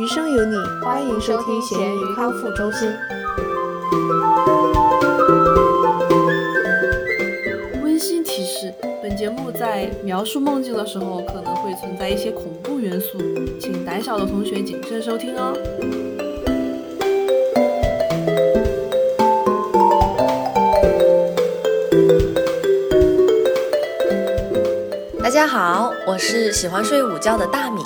[0.00, 2.90] 余生有你，欢迎收听咸鱼康复中心。
[7.82, 13.18] 温馨提示：本节目在描述梦境的时候，可能会存在一些恐怖元素，
[13.60, 15.54] 请胆小的同学谨慎收听哦。
[25.22, 27.82] 大家好，我是喜欢睡午觉的大米。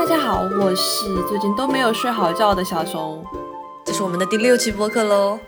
[0.00, 3.22] 大家好，我是最近都没有睡好觉的小熊。
[3.84, 5.38] 这是我们的第六期播客喽，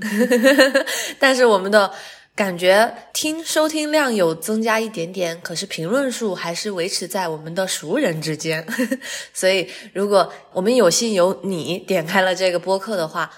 [1.18, 1.90] 但是我们的
[2.34, 8.62] 感觉听收听量有增加一点点，可是评论数还是维持在我们的熟人之间。
[9.32, 13.30] 所以，如果我们有幸有你点开了这个播客的话，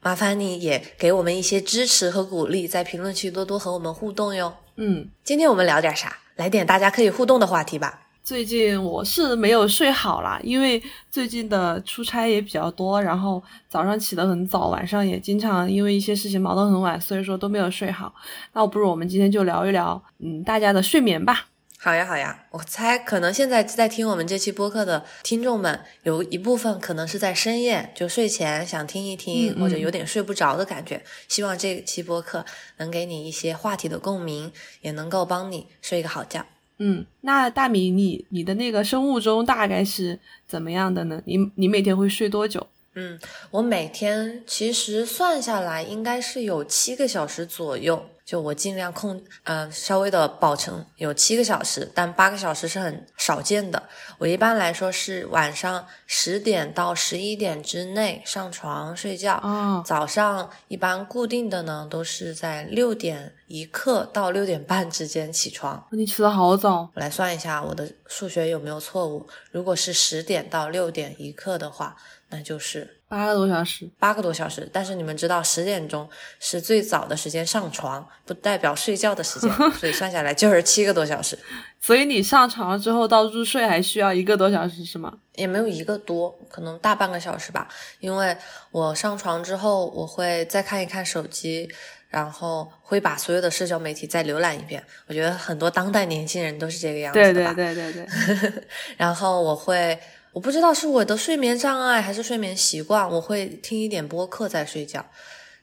[0.00, 4.54] 麻烦你也给我们一些支持和鼓励，在评论区多多和我们互动哟。
[4.76, 6.16] 嗯，今天我们聊点啥？
[6.36, 8.06] 来点大家可以互动的话题吧。
[8.28, 18.14] 最近我是没有睡好啦，因为最近的出差也比较多，然后早上起得很早，晚上也经常因为一些事情忙得很晚，所以说都没有睡好。
[18.52, 21.46] 那不如我们今天就聊一聊，嗯，大家的睡眠吧。
[21.78, 31.02] 好呀，好呀，我猜可能现在在听我们这期播客的听众们，有一部分可能是在深夜就睡前想听一听，或者有点睡不着的感觉。
[31.28, 32.44] 希望这期播客
[32.76, 36.44] 能给你一些话题的共鸣，也能够帮你睡一个好觉。
[36.78, 41.20] 嗯，那大米，你你的那个生物钟大概是怎么样的呢？
[41.24, 42.66] 你你每天会睡多久？
[42.94, 43.18] 嗯，
[43.50, 48.04] 我每天其实算下来应该是有七个小时左右。
[48.28, 53.82] 就我尽量控，呃，稍微的保证有七个小时，但八个小时是很少见的。
[54.18, 59.40] 我一般来说是晚上十点到十一点之内上床睡觉。
[59.42, 65.88] 嗯，早上一般固定的呢，都是在六点一刻到六点半之间起床。
[65.92, 66.90] 你起得好早。
[66.94, 69.26] 我来算一下我的数学有没有错误。
[69.50, 71.96] 如果是十点到六点一刻的话，
[72.28, 74.68] 那就是八个多小时，八个多小时。
[74.70, 76.08] 但是你们知道，十点钟
[76.38, 81.38] 是最早的时间上床，不代表睡觉的时间， 所以算下来就是七个多小时。
[81.80, 85.12] 所以你上床了之后到入睡还需要一个多小时是吗？
[85.36, 87.66] 也没有一个多，可能大半个小时吧。
[88.00, 88.36] 因为
[88.70, 91.66] 我上床之后，我会再看一看手机，
[92.08, 94.84] 然后会把所有的社交媒体再浏览一遍。
[95.06, 97.54] 我觉得很多当代年轻人都是这个样子的吧？
[97.54, 98.62] 对对对对对。
[98.98, 99.98] 然后我会。
[100.38, 105.04] 我不知道是我的睡眠障碍还是睡眠习惯，我会听一点播客在睡觉，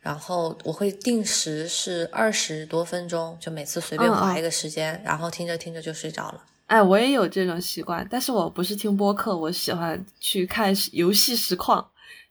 [0.02, 6.44] 然后我会定时是二十多分钟，就每次随便划一个时间，然后听着听着就睡着了。
[6.66, 11.88] 哎，我也有这种习惯，但是我不是听播客，我喜欢去看游戏实况，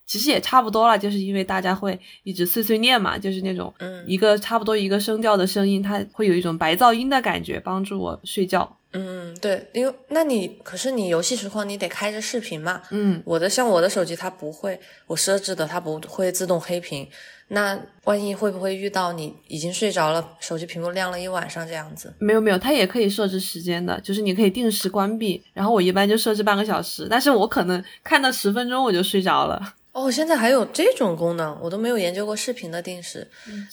[0.06, 3.72] 其实也差不多了，就是因为大家会一直碎碎念嘛，就是那种
[4.06, 8.76] 一个差不多一个声调的声音，它会有一种白噪音的感觉，帮助我睡觉。
[8.93, 12.81] 嗯，对，因为那你可是你游戏实况你得开着视频嘛。
[12.91, 17.09] 嗯，我的像我的手机它不会，我设置的它不会自动黑屏。
[17.48, 22.14] 那万一会不会遇到你已经睡着了，手机屏幕亮了一晚上这样子？
[22.19, 25.43] 没有没有，它也可以设置时间的，就是你可以定时关闭。
[25.53, 29.75] 然后我一般就设置半个小时，但是我可能看到十分钟我就睡着了。
[29.94, 33.25] 哦，现在还有这种功能，我都没有研究过视频的定时，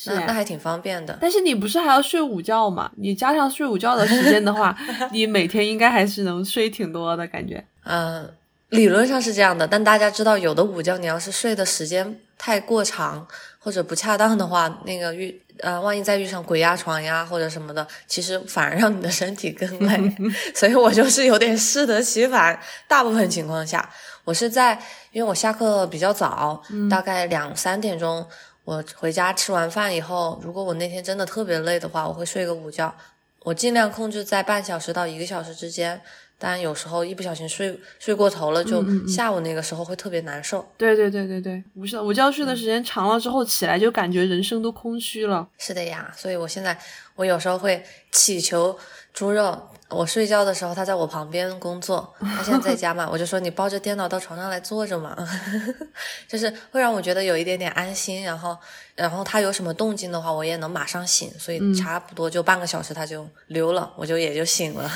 [0.05, 1.17] 那那还挺方便的。
[1.19, 2.91] 但是你不是还要睡午觉吗？
[2.95, 4.77] 你加上睡午觉的时间的话，
[5.11, 7.65] 你每天应该还是能睡挺多的感觉。
[7.85, 8.31] 嗯，
[8.69, 13.27] 理论上是这样的，但大家知道，有的午觉你要是睡的时间太过长
[13.57, 20.15] 或者不恰当的话，那个遇呃，万一再遇上鬼压床呀或者什么的，其实反而让你的身体更累。
[20.53, 23.89] 所以我就是有点适得其反，大部分情况下。
[24.31, 24.79] 我是在，
[25.11, 28.25] 因为我下课比较早，大概两三点钟，
[28.63, 32.95] 我回家吃完饭以后，如果我那天真的特别累的话，我会睡个午觉，
[33.43, 36.01] 我尽量控制在半小时到一个小时之间，
[36.39, 40.65] 但有时候一不小心睡睡过头了，就下午那个时候会特别难受。
[40.77, 45.45] 对对对对对，午觉午觉睡的时间长了之后，起来就感觉人生都空虚了。
[45.57, 46.77] 是的呀，所以我现在
[47.17, 47.83] 我有时候会
[48.13, 48.79] 祈求
[49.13, 49.67] 猪肉。
[49.93, 52.11] 我睡觉的时候，他在我旁边工作。
[52.19, 55.15] 他现在在家嘛，我就说你抱着电脑到床上来坐着嘛，
[56.27, 58.23] 就是会让我觉得有一点点安心。
[58.23, 58.57] 然后，
[58.95, 61.29] 然后他有什么动静的话，我也能马上醒。
[61.37, 64.89] 所以差不多就半个小时他就溜了，我就也就醒了。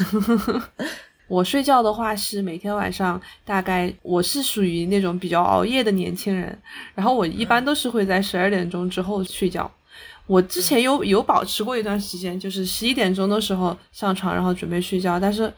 [1.27, 6.55] 我睡觉的话是每天晚上大概我是属于那种比较熬夜的年轻人，
[6.93, 9.69] 然后我一般都是会在十二点钟之后睡觉。
[10.27, 15.19] 我之前有有保持过一段时间，就是十一点钟的时候上床，然后准备睡觉。
[15.19, 15.53] 但是，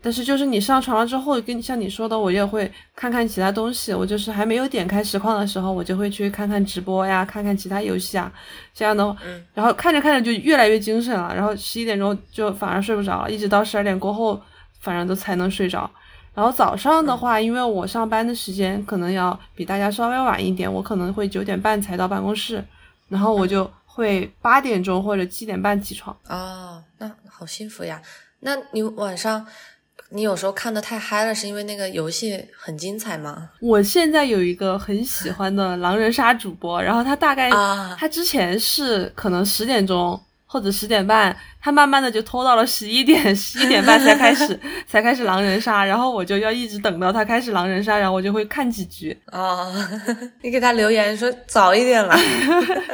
[0.00, 3.92] 但是就是你上床了之后，跟像你说的，我也会看看其他东西。
[3.92, 8.32] 我就是还没有点开实况的时候，我就会去看看直播呀，看看其他游戏啊，
[8.72, 9.16] 这样的。
[9.52, 14.40] 然后看着看着就越来越精神了，然后十一点钟就反而睡不着了，一直到十二点过后，
[14.80, 15.90] 反正都才能睡着。
[16.34, 22.62] 然后早上的话，因为我上班的时间可能要比大家稍微晚一点，我可能会九点半才到办公室，
[23.08, 26.16] 然后我就会八点钟或者七点半起床。
[26.28, 28.02] 哦，那好幸福呀！
[28.40, 29.46] 那你晚上
[30.10, 33.50] 你有时候看的太嗨了，是因为那个游戏很精彩吗？
[33.60, 40.20] 我现在有一个很喜欢的狼人杀主播，然后他大概啊他之前是可能十点钟
[40.54, 44.56] 或者十点半，他慢慢的就拖到了十一点、十一点半才开始
[44.86, 49.20] 才开始狼人杀，然后我就要一直等到他开始狼人杀，然后我就会看几局。
[49.32, 49.74] 哦，
[50.42, 52.16] 你给他留言说早一点来。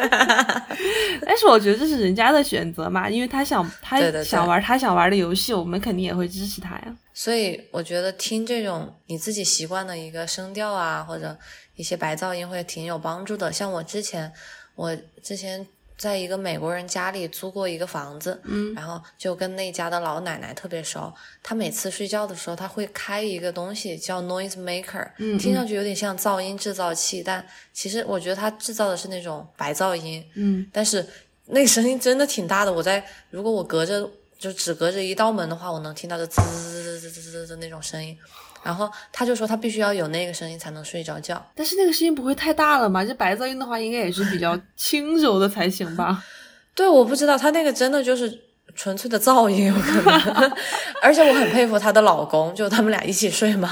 [1.26, 6.96] 但是我觉得这是人家的选择嘛，因为他想他想玩他想玩的游戏，我们肯定也会支持他呀。
[7.12, 11.36] 所以我觉得听这种你自己习惯的一个声调啊，或者
[11.76, 13.52] 一些白噪音会挺有帮助的。
[13.52, 14.32] 像我之前，
[14.74, 15.66] 我之前
[16.00, 21.12] 在一个美国人家里租过一个房子，嗯然后就跟那家的老奶奶特别熟。
[21.42, 30.24] 她每次睡觉的时候，她会开一个东西叫 noise maker，嗯听上去有点像噪音制造器，但其实我觉得它制造的是那种白噪音。
[30.36, 31.06] 嗯但是
[31.44, 32.72] 那个声音真的挺大的。
[32.72, 34.08] 我在如果我隔着
[34.38, 38.16] 就只隔着一道门的话，我能听到的滋滋滋滋滋滋的那种声音。
[38.62, 41.44] 然后他就说他必须要有那个声音才能睡着觉。
[41.54, 43.04] 但是那个声音不会太大了嘛？
[43.04, 46.22] 这白噪音的话，应该也是比较 轻柔的才行吧？
[46.74, 48.32] 对，我不知道他那个真的就是
[48.74, 50.52] 纯粹的噪音，有可能。
[51.02, 53.68] 而且我很佩服她的老公，就他们俩一起睡嘛。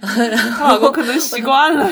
[0.00, 1.88] 她老公可能习惯了。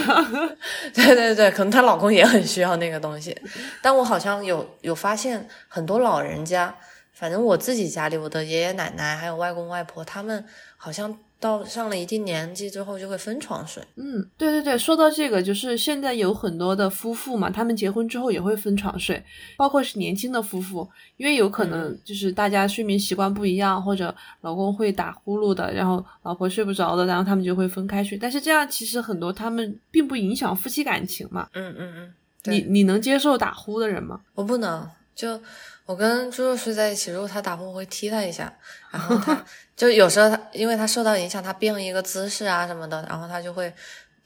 [0.92, 3.36] 对对对，可能她老公也很需要那个东西。
[3.80, 6.74] 但我好像有有发现很多老人家，
[7.14, 10.44] 反正我自己家里，我的爷爷奶奶还有外公外婆，他们
[10.76, 13.82] 好像到上了一定年纪之后就会分床睡。
[13.96, 19.20] 嗯，对对对，说到这个，就是现在有很多的夫妇嘛，他们结婚之后也会分床睡，
[19.56, 28.18] 包括是年轻的夫妇，因为有可能就是大家睡眠习惯不一样，或者老公会打呼噜的，然后老婆睡不着的，然后他们就会分开睡。
[28.18, 31.48] 但是这样其实很多他们并不影响夫妻感情嘛。
[31.54, 32.14] 嗯嗯嗯，
[32.44, 34.20] 你你能接受打呼的人吗？
[34.34, 35.40] 我不能，就
[35.86, 38.52] 我跟猪肉睡在一起，如果他打呼，我会踢他一下，
[38.90, 39.44] 然后他
[39.80, 43.72] 就有时候他因为他受到影响，他变了一个姿势啊什么的，然后他就会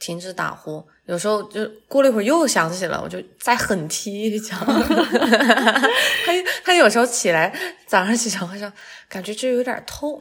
[0.01, 0.85] 停止打呼。
[1.07, 4.57] 有时候就过了一会儿又想起了，我就再狠踢一脚。
[4.59, 6.33] 他
[6.65, 7.55] 他有时候起来
[7.87, 8.73] 早上起床会说，
[9.09, 10.19] 感觉这有点痛。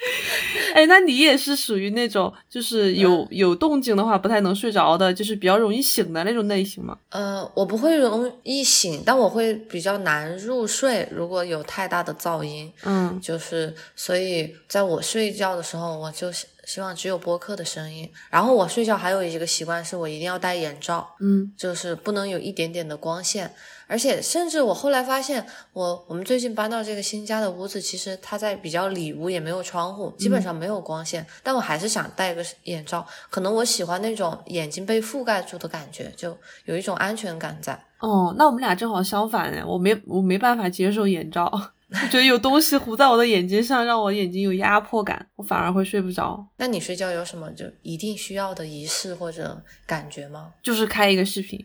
[0.74, 6.96] 哎，那你也是属于那种就是有有动静的话不太能睡着的，就是比较容易醒的那种类型吗？
[7.10, 11.06] 呃，我不会容易醒，但我会比较难入睡。
[11.10, 16.28] 如果有太大的噪音，嗯就是所以在我睡觉的时候，我就
[16.70, 18.10] 希希望只有播客的声音。
[18.30, 23.52] 然后我睡觉还有一个习惯是我一定要戴眼罩，嗯就是不能有一点点的光线。
[23.86, 25.44] 而且甚至我后来发现，
[25.74, 31.26] 我我们最近搬到这个新家的屋子，其实它在比较里屋，也没有窗户，基本上没有光线。
[31.42, 36.34] 但我还是想戴个眼罩，可能我喜欢那种眼睛被覆盖住的感觉，就
[36.64, 37.78] 有一种安全感在。
[37.98, 41.52] 哦，那我们俩正好相反哎，我没我没办法接受眼罩，
[42.02, 46.46] 我觉得有东西糊在我的眼睛上，让我眼睛有压迫感，我反而会睡不着。
[46.56, 50.52] 那你睡觉有什么就一定需要的仪式或者感觉吗？
[50.62, 51.58] 就是开一个视频，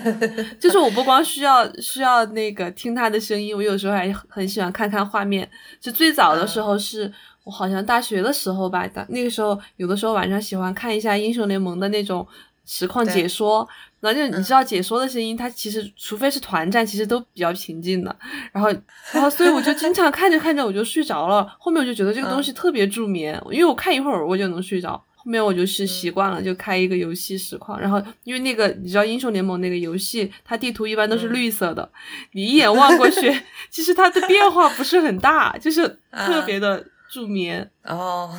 [0.60, 5.48] 就是我不光需要需要那个听他的声音，我有时候还很喜欢看看画面。
[5.80, 7.10] 就最早的时候是、
[7.44, 12.26] 我好像大学的时候吧，那个时候有的时候晚上喜欢看一下英雄联盟的那种
[12.66, 13.66] 实况解说，
[14.02, 18.14] 然后就你知道解说的声音，它其实除非是团战，其实都比较平静的。
[18.50, 18.68] 然后
[19.12, 25.02] 然后所以我就经常看着看着我就睡着了，后面我就觉得这个东西特别助眠，因为我看一会儿我就能睡着。
[25.14, 31.88] 后面我就是习惯了，就开一个游戏实况，然后因为那个你知道英雄联盟那个游戏，它地图一般都是绿色的，
[32.32, 33.32] 你一眼望过去，
[33.70, 37.70] 其实它的变化不是很大，就是特别的助眠。
[37.84, 38.34] 哦，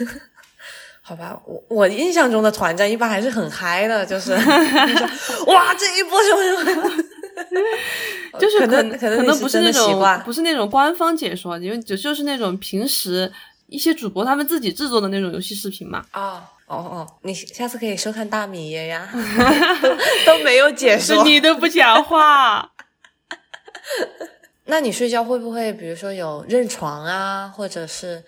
[1.08, 4.32] 好吧，我我印象中的团战一般还是很嗨的，就是
[5.46, 6.90] 哇这一波什么什么，
[8.40, 13.32] 就是可能可能可能不是那种不是那种官方解说，因为就就是那种平时
[13.68, 16.04] 一些主播他们自己制作的那种游戏视频嘛。
[16.12, 19.08] 哦哦哦，你下次可以收看大米爷呀，
[20.26, 21.22] 都都没有解说。
[21.22, 22.72] 你都不讲话，
[24.64, 28.24] 那你睡觉会不会，比如说有认床啊，或者是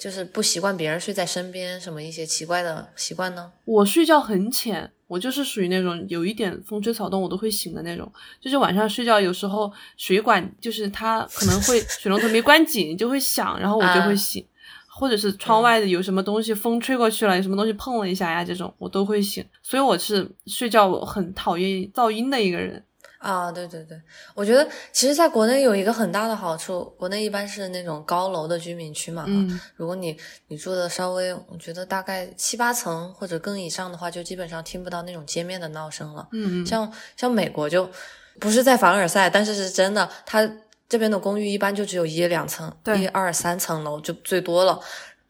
[0.00, 3.52] 就是不习惯别人睡在身边，什么一些奇怪的习惯呢？
[3.66, 8.10] 我睡觉很浅，我就是属于那种有一点风吹草动我都会醒的那种。
[8.40, 14.42] 就是晚上睡觉有时候水管就是它可能会水龙头没关紧就会响，然后我就会醒。
[14.88, 19.44] 或者是窗外的有什么东西风吹过去了，有什么东西碰了一下呀，这种我都会醒。
[19.62, 22.82] 所以我是睡觉很讨厌噪音的一个人。
[23.20, 24.00] 啊，对对对，
[24.34, 30.16] 我觉得其实在国内有一个很大的好处，国内一般是那种高楼的居民区嘛，嗯，如果你
[30.48, 36.26] 你住的稍微，我觉得大概七八层或者更以上的话，就基本上听不到那种街面的闹声了。
[36.32, 37.90] 嗯嗯，像像美国就
[38.38, 40.50] 不是在凡尔赛，但是是真的，它
[40.88, 44.80] 这边的公寓一般就只有一两层，一二三层楼就最多了。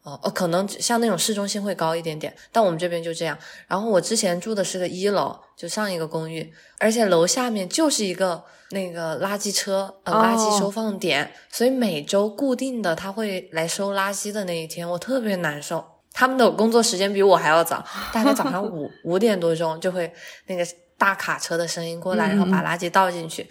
[0.03, 3.37] 哦哦，可能像那种市中心会高一点点，但我们这边就这样。
[3.67, 15.85] 然后我之前住的是个一楼，就上一个公寓，而且楼下面就是一个那个垃圾车呃垃圾收放点，所以每周固定的他会来收垃圾的那一天，我特别难受。
[16.13, 20.11] 他们的工作时间比我还要早，大概早上五五点多钟就会
[20.47, 20.65] 那个
[20.97, 23.47] 大卡车的声音过来，然后把垃圾倒进去。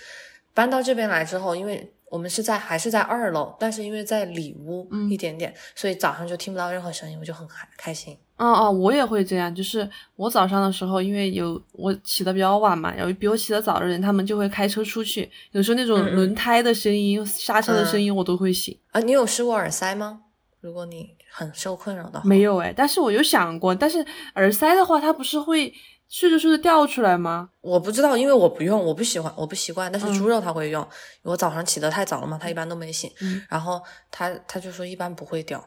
[0.53, 8.15] 搬到这边来之后，因为我们是在还是在二楼，但是因为在里屋一点点，所以早上就听不到任何声音，我就很开开心。
[8.37, 18.77] 嗯哦，我也会这样，就是我早上的时候，因为有我起的比较晚嘛，有比我起得早的人，他们就会开车出去，有时候那种轮胎的声音、刹车的声音我都会醒。
[18.91, 20.23] 啊，你有试过耳塞吗？
[20.61, 25.73] 如果你很受困扰的话，没有哎，但是我有想过，但是耳塞的话，它不是会
[26.11, 27.49] 睡着睡着掉出来吗？
[27.61, 29.91] 我不知道，因为我不用，我不喜欢，我不习惯。
[29.91, 30.87] 但是猪肉他会用，
[31.23, 35.65] 我早上起得太早了嘛，他一般都没醒，嗯然后他他就说一般不会掉，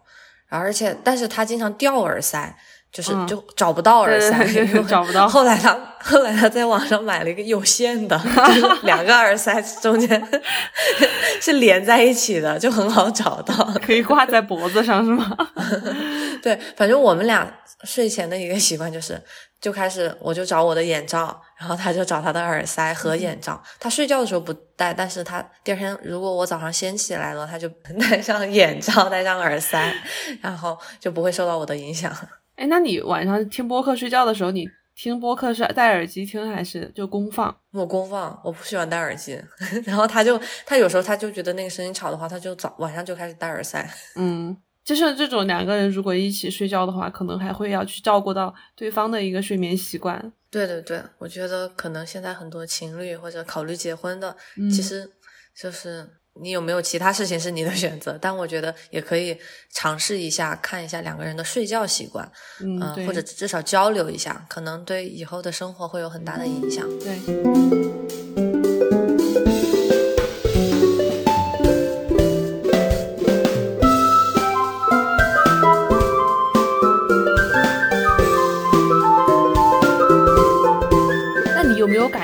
[0.50, 2.54] 而且但是他经常掉耳塞，
[2.92, 10.22] 就是嗯就找不到耳塞，对对对找不到后来他后来他在网上买了一个有线的，就是两个耳塞中间
[11.42, 13.56] 是连在一起的，就很好找到。
[13.86, 15.38] 可以挂在脖子上是吗？
[16.44, 17.50] 对，反正我们俩
[17.86, 19.22] 睡前的一个习惯就是，
[19.64, 23.64] 就开始我就找我的眼罩，然后他就找他的耳塞和眼罩。
[23.80, 29.96] 他睡觉的时候不戴，但是他第二天如果我早上先起来了，他就 戴上眼罩，戴上耳塞，
[30.42, 32.14] 然后就不会受到我的影响。
[32.58, 37.56] 哎，那你晚上听播客睡觉的时候，你听播客是戴耳机听还是就公放？
[37.72, 39.42] 我公放，我不喜欢戴耳机。
[39.88, 43.90] 然后他就他有时候他就觉得那个声音吵的话，他就早晚上就开始戴耳塞。
[44.18, 50.32] 嗯，就是这种两个人如果一起睡觉的话，可能还会要去照顾到对方的一个睡眠习惯。
[50.52, 55.10] 对对对，我觉得可能现在很多情侣或者考虑结婚的，嗯其实
[55.60, 56.08] 就是
[56.42, 59.38] 你有没有其他事情是你的选择，但我觉得也可以
[59.72, 66.88] 尝试一下，看一下两个人的睡觉习惯，嗯，或者至少交流一下，可能对以后的生活会有很大的影响。
[67.00, 68.53] 对。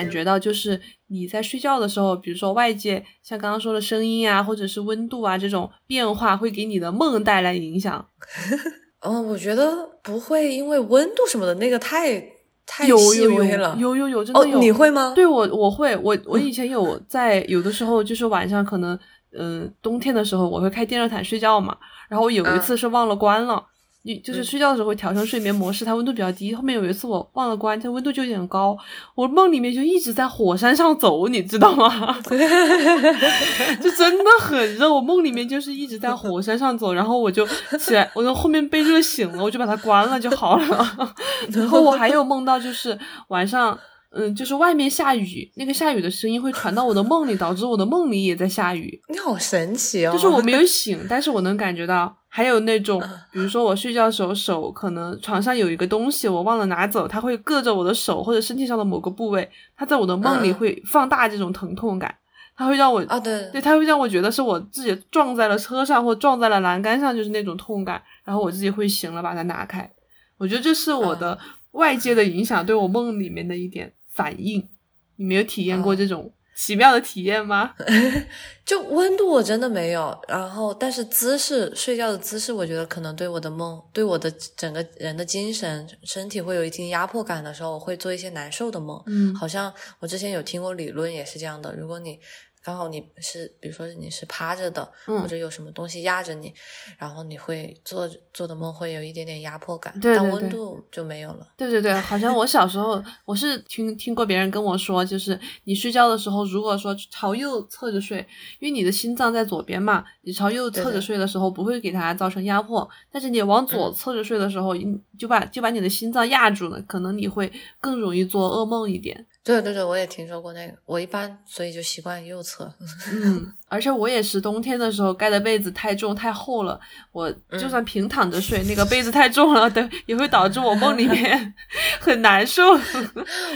[0.04, 8.06] 感觉到，就是你在睡觉的时候，比如说外界像刚刚说的声音啊，或者是温度啊这种变化，会给你的梦带来影响？
[9.04, 12.22] 哦，我觉得不会，因为温度什么的那个太
[12.66, 13.76] 太有细有有微了。
[13.78, 14.60] 有有有，真的哦，有。
[14.60, 15.14] 你会吗？
[15.16, 18.98] 对我我会我 我以前有在有的时候就是晚上可能
[19.38, 21.78] 嗯、呃冬天的时候我会开电热毯睡觉嘛，
[22.10, 23.64] 然后我有一次是忘了关了。
[24.04, 26.56] 你就是嗯睡觉的时候会调成睡眠模式，它温度比较低。
[26.56, 28.78] 后面有一次我忘了关，它温度就有点高，
[29.14, 32.18] 我梦里面就一直在火山上走，你知道吗？
[32.24, 37.46] 就真的很热，我梦里面就是一直在火山上走，然后我就
[37.80, 41.16] 起来，我从后面被热醒了，我就把它关了就好了。
[41.52, 43.78] 然后我还有梦到就是晚上。
[44.12, 49.00] 嗯，就是外面下雨，那个下雨的声音会传到我的梦里，导致我的梦里也在下雨。
[49.10, 50.12] 你好神奇哦！
[50.12, 52.16] 就是我没有 醒，但是我能感觉到。
[52.32, 53.02] 还有那种，
[53.32, 62.14] 比如说我睡觉的时候，手可能床上有一个东西，我忘了拿走，它会硌着我的手或者身体上的某个部位，它在我的梦里嗯会放大这种疼痛感，
[62.56, 69.92] 它会让我啊，对对，它会让我觉得是我自己撞在了车上或撞在了栏杆上，就是那种痛感，然后我自己会醒了，把它拿开。
[70.38, 71.36] 我觉得这是我的
[71.72, 74.68] 外界的影响对我梦里面的一点反应。
[75.16, 77.74] 你没有体验过这种奇妙的体验吗？
[78.66, 89.02] 就温度我真的没有，然后但是姿势睡觉的姿势，我觉得可能对我的梦，对我的整个人的精神身体会有一定压迫感的时候，我会做一些难受的梦。
[89.08, 92.20] 嗯好像我之前有听过理论也是这样的，如果你
[92.64, 96.54] 刚好你是比如说你是趴着的，嗯或者有什么东西压着你，
[96.98, 101.48] 然后你会做做的梦会有一点点压迫感，但对对对温度就没有了。
[101.56, 108.20] 对对对，好像我小时候我是听听过别人跟我说，就是你睡觉的时候，如果说朝右侧着睡，
[108.60, 119.26] 因为你的心脏在左边嘛，你朝右侧着睡的时候不会给它造成压迫，但是你往左嗯侧着睡的时候，你就把就把你的心脏压住了，可能你会更容易做噩梦一点。
[119.50, 120.74] 对对对，我也听说过那个。
[120.86, 122.72] 我一般所以就习惯右侧。
[123.12, 126.80] 嗯，而且我也是冬天的时候盖的被子太重太厚了，
[127.12, 131.56] 我就算平躺着睡，那个被子太重了，对，也会导致我梦里面
[132.00, 132.62] 很难受。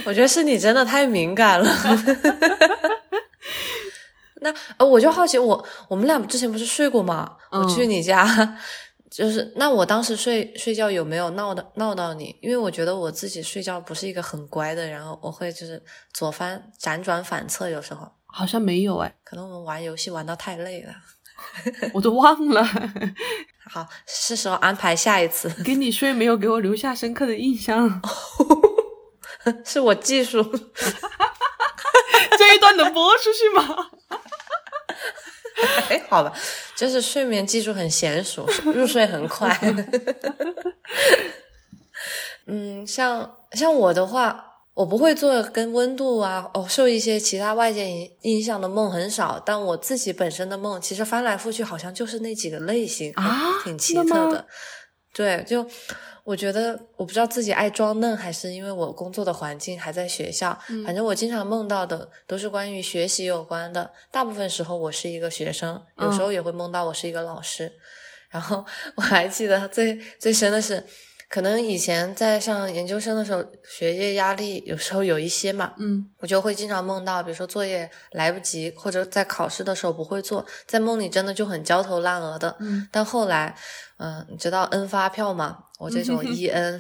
[0.04, 1.70] 我觉得是你真的太敏感了。
[4.42, 7.34] 那呃，我就好奇，我我们俩之前不是睡过吗？
[7.52, 8.58] 我去你家。
[9.14, 12.36] 就是那我当时睡睡觉有没有闹到闹到你？
[12.42, 15.82] 因为我觉得我自己睡觉不是一个很乖的，然后我会就是
[16.14, 20.94] 左翻辗转反侧，有时候好像没有哎，可能我们玩游戏玩到太累了，
[21.94, 22.68] 我都忘了。
[23.70, 25.48] 好，是时候安排下一次。
[25.64, 28.02] 跟你睡没有给我留下深刻的印象，
[29.64, 30.42] 是我技术。
[32.38, 33.92] 这一段能播出去吗？
[35.90, 36.34] 哎，好吧，
[36.76, 39.58] 就是睡眠技术很娴熟，入睡很快。
[42.46, 49.42] 嗯，像像我的话，我不会做跟温度啊，哦，受一些其他外界影影响的梦很少。
[49.46, 54.46] 但我自己本身的梦，其实翻来覆去好像就是那几个类型啊，挺奇特的。
[55.14, 55.66] 对，就。
[56.24, 60.58] 我觉得我不知道自己爱装嫩，还是因为我工作的环境还在学校。
[60.86, 63.92] 反正我经常梦到的都是关于学习有关的。
[64.10, 67.72] 大部分时候我是一个学生，有时候也会梦到我是一个老师。
[68.30, 68.66] 然后
[68.96, 70.84] 我还记得最最深的是。
[71.34, 82.56] 可能以前在上研究生的时候，学业压力有时候有一些嘛，嗯，我就会经常梦到，比如说作业来不及，或者在考试的时候不会做，在梦里真的就很焦头烂额的。
[82.60, 83.56] 嗯，但后来，
[83.98, 85.58] 嗯，你知道 N 发票吗？
[85.80, 86.80] 我这种 EN，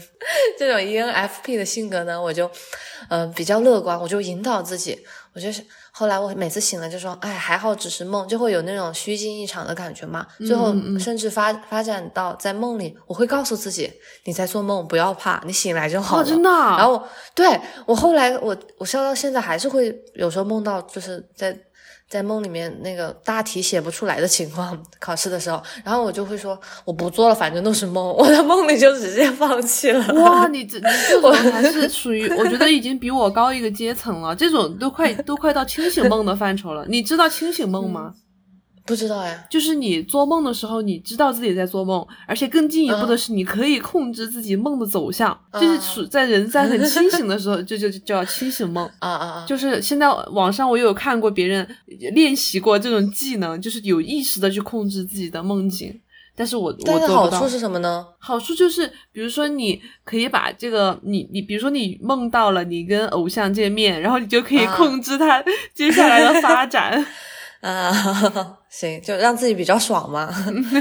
[0.59, 2.51] 这种 ENFP 的性格呢，我就，
[3.09, 5.65] 嗯，比较乐观，我就引导自己，我就是。
[5.95, 10.25] 后来我每次醒了就说，哎，还好只是梦，就会有那种虚惊一场的感觉嘛。
[10.39, 13.91] 最后甚至发发展到在梦里，我会告诉自己，
[14.23, 16.25] 你在做梦，不要怕，你醒来就好了。
[16.25, 16.49] 真的。
[16.49, 17.01] 然后
[17.35, 21.57] 对我后来我我笑到现在还是会有时候梦到，就是在。
[22.13, 26.55] 在梦里面那个大题写不出来的情况，考试的时候，然后我就会说
[26.85, 30.13] 我不做了，反正都是梦，我在梦里就直接放弃了。
[30.21, 36.85] 哇，你这你这种还是属于，我觉得已经比我高一个阶层了，这种都快都快到清醒梦的范畴了。
[36.87, 38.13] 你知道清醒梦吗？
[38.85, 49.45] 不知道呀，就是你做梦的时候，你知道自己在做梦，而且更进一步的是，你可以控制自己梦的走向，就是处在人在很清醒的时候， 就就叫清醒梦啊啊啊！
[49.47, 51.65] 就是现在网上我有看过别人
[52.13, 55.97] 练习过这种技能，就是有意识的去控制自己的梦境，
[56.35, 57.15] 但是我我做不到。
[57.15, 58.05] 好处是什么呢？
[58.19, 65.41] 好处就是，比如说你可以把这个你你，比如说你梦到了你跟偶像见面，然后你就可以控制他
[65.73, 67.03] 接下来的发展。
[67.63, 70.33] 啊，行，就让自己比较爽嘛。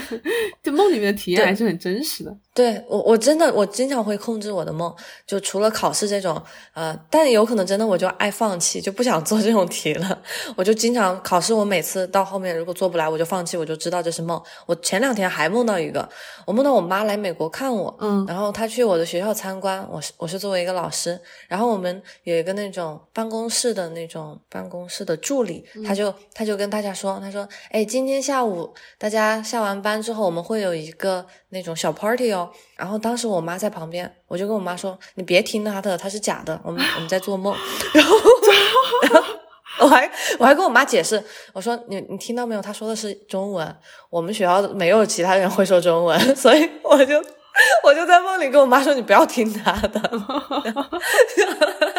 [0.64, 2.34] 就梦里面的体验还是很真实的。
[2.54, 4.94] 对我，我真的我经常会控制我的梦，
[5.26, 6.40] 就除了考试这种，
[6.74, 10.22] 呃，但有可能真的我就爱放弃，就不想做这种题了。
[10.54, 14.38] 我就经常考试，我每次到后面如果做不来，我就放弃，我就知道这是梦。
[14.66, 16.06] 我前两天还梦到一个，
[16.44, 31.26] 我梦到我妈来美国看我，嗯，然后她去我的学校参观，我是我是作为一个老师，然后我们有一个那种办公室的那种办公室的助理，他就他就跟大家说，他说，哎，今天下午大家下完班之后，我们会有一个。
[31.52, 37.54] 那种小 party 哦，然后当时我妈在旁边，我就跟我妈说：“你别听他的，他是假的，我们我们在做梦。”
[37.92, 38.16] 然后，
[39.02, 39.28] 然后
[39.80, 42.62] 我还我还跟我妈解释，我说：“你你听到没有？
[42.62, 43.76] 他说的是中文，
[44.08, 47.22] 我们学校没有其他人会说中文， 所以我就
[47.84, 50.00] 我就在梦里跟我妈说，你不要听他的。”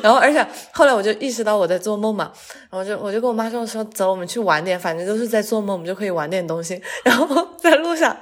[0.00, 2.32] 然后，而且后来我就意识到我在做梦嘛，
[2.70, 6.80] 然后就我就跟我妈说说走，我们去玩点，反正都是在做梦，我们就可以玩点东西。
[7.04, 8.16] 然后在路上，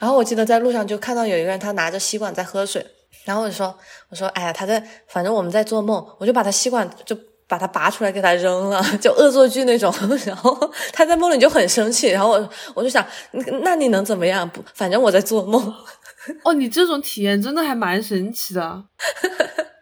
[0.00, 2.84] 然后我记得在路上就看到有一个人，他拿着吸管在喝水。
[3.24, 3.74] 然后我就说
[4.10, 7.16] 我说哎呀，他在，反正我们在做梦，我就把他吸管就
[7.48, 9.90] 把他拔出来给他扔了， 就恶作剧那种。
[10.26, 13.04] 然后他在梦里就很生气，然后我我就想，
[13.62, 14.46] 那你能怎么样？
[14.50, 15.74] 不，反正我在做梦。
[16.42, 18.84] 哦，你这种体验真的还蛮神奇的。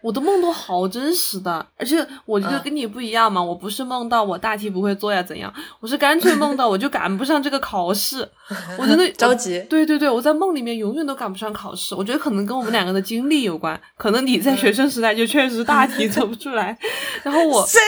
[0.02, 8.28] 我的梦都好真实的，而且我觉得跟你不一样嘛，我不是梦到我大题不会做呀怎样，我是干脆梦到我就赶不上这个考试，
[8.78, 9.64] 我真的 着急。
[9.70, 16.76] 对对对，我在梦里面永远都赶不上考试，我觉得可能跟我们两个的经历有关，可能你在学生时代就确实大题做不出来，
[17.22, 17.78] 然后我这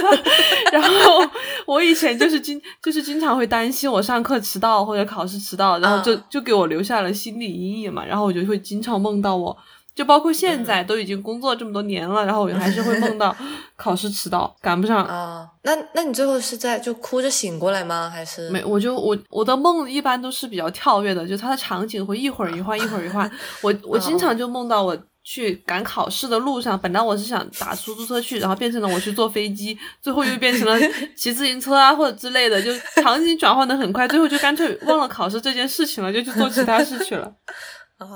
[0.00, 1.28] 个，然后
[1.66, 9.56] 我以前就是经就是经常会担心我上课迟到或者考试迟到，然后就就给我留下了心理阴影嘛，然后我就会经常梦到我。
[9.96, 13.34] 就包括现在都已经工作这么多年了，然后我还是会梦到
[13.76, 15.48] 考试迟到赶不上啊。
[15.62, 18.10] 那那你最后是在就哭着醒过来吗？
[18.10, 18.62] 还是没？
[18.62, 23.28] 我就我我的梦一般都是比较跳跃的，就它的场景会一会儿一换，一会儿一换。
[23.62, 30.78] 我我经常就梦到我去赶考试的路上，本来我是想打出租车去，然后变成了我去坐飞机，最后又变成了
[31.16, 32.70] 骑自行车啊或者之类的，就
[33.02, 37.32] 场景转换的很快，最后就干脆忘了考试这件事情了，就去做其他事去了。
[37.98, 38.06] 啊，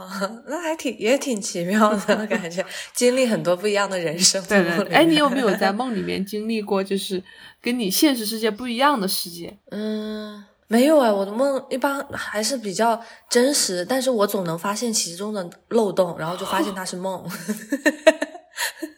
[0.46, 2.64] 那还挺也挺奇妙的 感觉，
[2.94, 4.42] 经历很多不一样的人生。
[4.44, 7.22] 对对，哎，你有没有在 梦里面经历过，就是
[7.62, 9.58] 跟你现实世界不一样的世界？
[9.70, 10.44] 嗯。
[10.72, 17.28] 没有哎，我的梦一般还是比较真实，但是我总能发现其中的漏洞，然后就发现它是梦。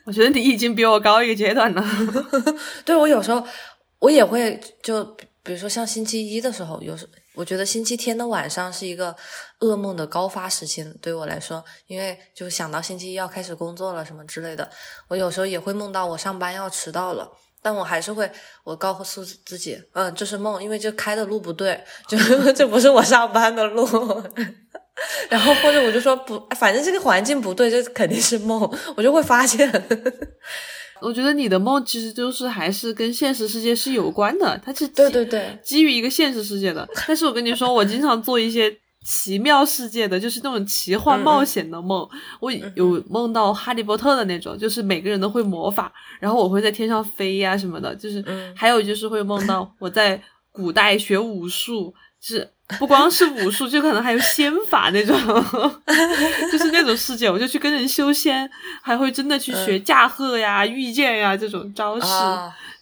[0.05, 1.83] 我觉得你已经比我高一个阶段了。
[2.85, 3.43] 对我有时候
[4.01, 5.03] 我也会就
[5.43, 9.17] 比如说像星期一的时候，有时我觉得星期天的晚上是一个
[9.61, 14.71] 噩梦的高发时期，对我来说，因为就想到星期一要开始工作了什么之类的，
[15.09, 17.31] 我有时候也会梦到我上班要迟到了。
[17.65, 18.29] 但我还是会，
[18.65, 22.19] 我告诉自己，嗯，这是梦，因为这开的路不对，就
[22.53, 23.87] 这不是我上班的路。
[25.31, 28.61] 然后或者我就说不，反正这个环境不对，这肯定是梦，
[28.97, 29.71] 我就会发现。
[31.03, 36.89] 我觉得你的梦其实就是还是跟现实世界是有关的，它是对对对，基于一个现实世界的。
[37.07, 38.79] 但是我跟你说，我经常做一些。
[39.05, 55.17] 奇妙世界的就是那种奇幻冒险的梦，我有梦到哈利波特的那种，就是每个人都会魔法，然后我会在天上飞呀什么的，就是还有就是会梦到我在古代学武术，是 不光是武术，就可能还有仙法那种，
[56.51, 58.49] 就是那种世界，我就去跟人修仙，
[58.83, 62.07] 还会真的去学驾鹤呀、御剑呀这种招式，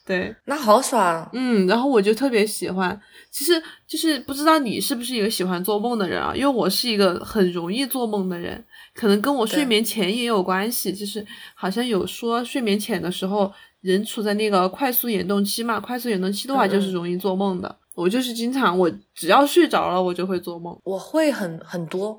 [0.07, 3.01] 对，那好爽，嗯，然后我就特别喜欢。
[3.31, 6.33] 其实就是不知道你是不是一个喜欢做梦的人啊？
[6.35, 10.93] 因为我是一个很容易做梦的人，可能跟我睡眠前也有关系。
[10.93, 11.25] 就是
[11.55, 17.77] 好像有说睡眠浅的时候，人处在那个快速眼动期嘛，快速眼动期的话就是容易做梦的。
[18.01, 20.75] 我就是经常，我只要睡着了，我就会做梦。
[20.85, 22.19] 我会很很多，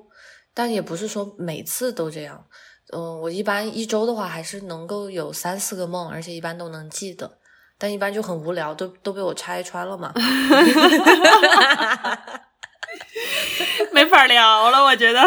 [0.54, 2.46] 但也不是说每次都这样。
[2.94, 7.39] 嗯，我一般一周的话还是能够有三四个梦，而且一般都能记得。
[7.80, 10.13] 但一般就很无聊，都都被我拆穿了嘛，
[13.91, 15.21] 没法聊了，我觉得。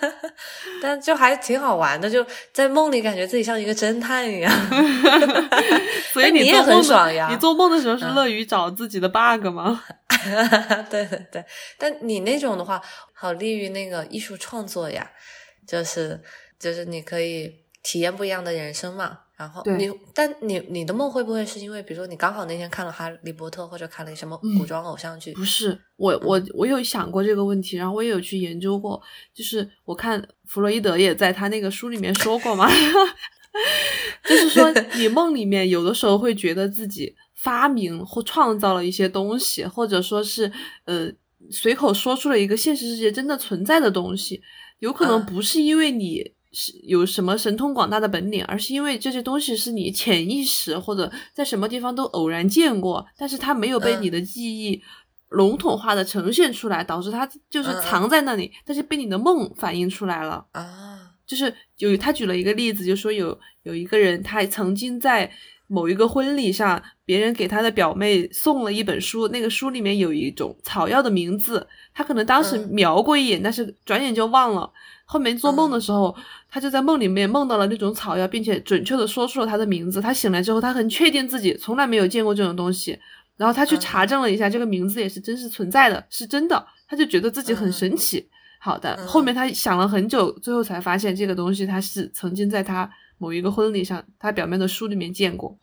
[0.82, 4.50] 但就还挺好玩的，就在梦里感觉自己像一个侦探一样。
[6.12, 7.28] 所以你也很爽呀？
[7.30, 9.84] 你做梦的时候是乐于找自己的 bug 吗？
[10.90, 11.44] 对对对，
[11.78, 12.80] 但你那种的话，
[13.12, 15.10] 好利于那个艺术创作呀，
[15.66, 16.20] 就是
[16.58, 19.18] 就是你可以体验不一样的人生嘛。
[19.40, 25.32] 然后你，但你你的梦会不会是因为，比如说你刚好那天看了《哈利波特》或者看了什么古装偶像剧？
[25.32, 29.00] 不是，我我我有想过这个问题，然后我也有去研究过。
[29.32, 32.68] 就是我看弗洛伊德也在他那个书里面说过嘛，
[34.28, 40.52] 就是说 你梦里面有的时候会觉得自己发明或创造了一些东西，或者说是
[40.84, 41.10] 呃
[41.50, 44.42] 随口说出了一个现实世界真的存在的东西，
[44.80, 46.34] 有可能不是因为你。
[46.52, 54.82] 是有什么神通广大的本领，而是因为这些东西是你潜意识或者在什么地方都偶然见过，但是它没有被你的记忆
[55.28, 61.12] 笼统化的呈现出来，导致它就是藏在那里，但是被你的梦反映出来了啊。
[61.24, 65.30] 就是有他举了一个例子，就说有有一个人，他曾经在
[65.68, 74.72] 某一个婚礼上，别人给他的表妹送了一本书，那个书里面有一种草药的名字，他可能当时瞄过一眼，但是转眼就忘了。
[75.10, 76.14] 后面做梦的时候，
[76.48, 80.00] 他就在梦里面梦到了那种草药，并且准确的说出了他的名字。
[80.00, 82.96] 他醒来之后，他很确定自己从来没有见过这种东西。
[83.36, 86.64] 然后他去查证了一下，这个名字也是真实存在的，是真的。
[86.86, 88.24] 他就觉得自己很神奇。
[88.60, 95.58] 好的，后面他想了很久，最后才发现这个东西他是曾经在他某一个婚礼上，他表面的书里面见过。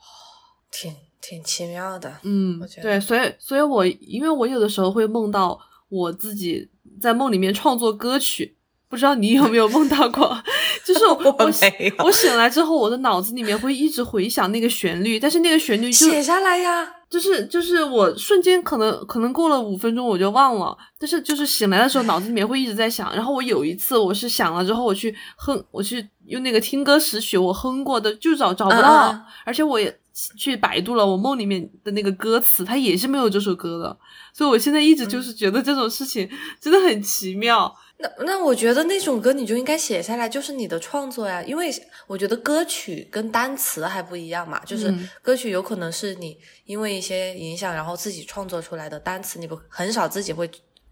[0.70, 5.58] 挺挺奇妙的，嗯，对，所以所以我因为我有的时候会梦到
[5.88, 8.57] 我自己在梦里面创作歌曲。
[8.90, 10.42] 不知道你有没有梦到过，
[10.86, 11.16] 就是我
[12.04, 23.14] 我醒来之后，我的脑子里面会一直回想那个旋律，但是那个旋律就写下来呀，就是就是我瞬间可能可能过了五分钟我就忘了，但是就是醒来的时候脑子里面会一直在想。
[23.14, 30.00] 然后我有一次我是想了之后我去哼，我去用那个听歌识曲，我哼过的就找找不到，而且我也
[30.38, 33.98] 去百度了我梦里面的那个歌词，它也是没有这首歌的，
[34.34, 36.30] 所以我现在一直就是觉得这种事情
[36.62, 37.76] 真的很奇妙。
[38.00, 41.42] 那那我觉得那种歌你就应该写下来，就是你的创作呀。
[41.42, 41.72] 因为
[42.06, 50.48] 我觉得歌曲跟单词还不一样嘛，就是歌曲有可能是你因为一些影响，然后自己创作出来的单词，你不很少自己会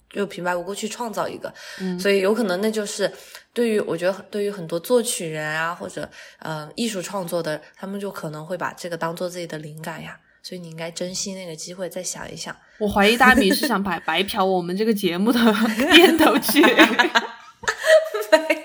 [0.10, 1.54] 就平白无故去创造一个，
[2.00, 3.12] 所以有可能那就是
[3.54, 10.20] 对于我觉得对于很多作曲人啊或者呃艺术创作的，他们就可能会把这个当做自己的灵感呀。
[10.48, 12.56] 所以你应该珍惜那个机会，再想一想。
[12.78, 15.40] 我怀疑大米是想白 白嫖我们这个节目的
[15.92, 16.62] 片头曲。
[18.32, 18.64] 没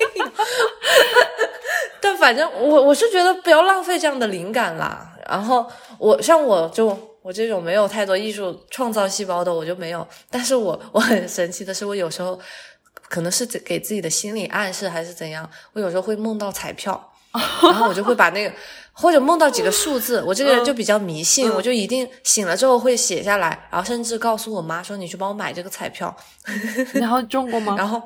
[2.02, 5.16] 有，反正我我是觉得不要浪费这样的灵感啦。
[5.26, 5.66] 然后
[5.96, 6.88] 我像我就
[7.22, 10.06] 我这种没有太多艺术创造细胞的，我就没有。
[10.30, 12.38] 但是我我很神奇的是，我有时候
[13.08, 17.10] 可能是给自己的心理暗示还是怎样，我有时候会梦到彩票，
[17.62, 18.52] 然后我就会把那个
[19.00, 20.22] 或者梦到几个数字。
[20.26, 26.14] 我这个人就比较迷信，我就一定醒了之后会写下来，然后甚至告诉我妈说：“你去帮我买这个彩票。
[26.94, 27.74] ”然后中过吗？
[27.78, 28.02] 然后。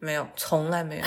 [0.00, 1.04] 没有，从来没有，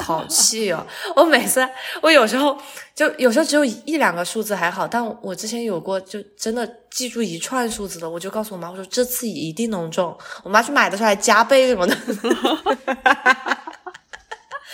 [0.00, 0.86] 好气哦！
[1.16, 1.66] 我每次，
[2.02, 2.54] 我有时候
[2.94, 10.14] 就有时候只有一两个数字还好，但我之前有过，就真的记住一串数字的，我就告诉我妈，我说这次一定能中。
[10.42, 11.96] 我妈去买的时候还加倍什么的，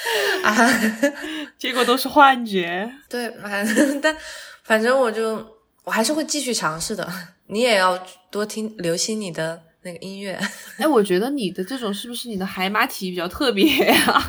[0.45, 0.55] 啊，
[1.59, 2.91] 结果都是幻觉。
[3.09, 3.33] 对，
[4.03, 4.17] 但
[4.65, 5.45] 反正我就
[5.85, 7.09] 我还是会继续尝试的。
[7.47, 7.99] 你也要
[8.31, 9.63] 多听，留心你的。
[9.83, 10.39] 那个音乐，
[10.77, 14.23] 哎，我觉得你的这种是不是你的海马体比较特别呀？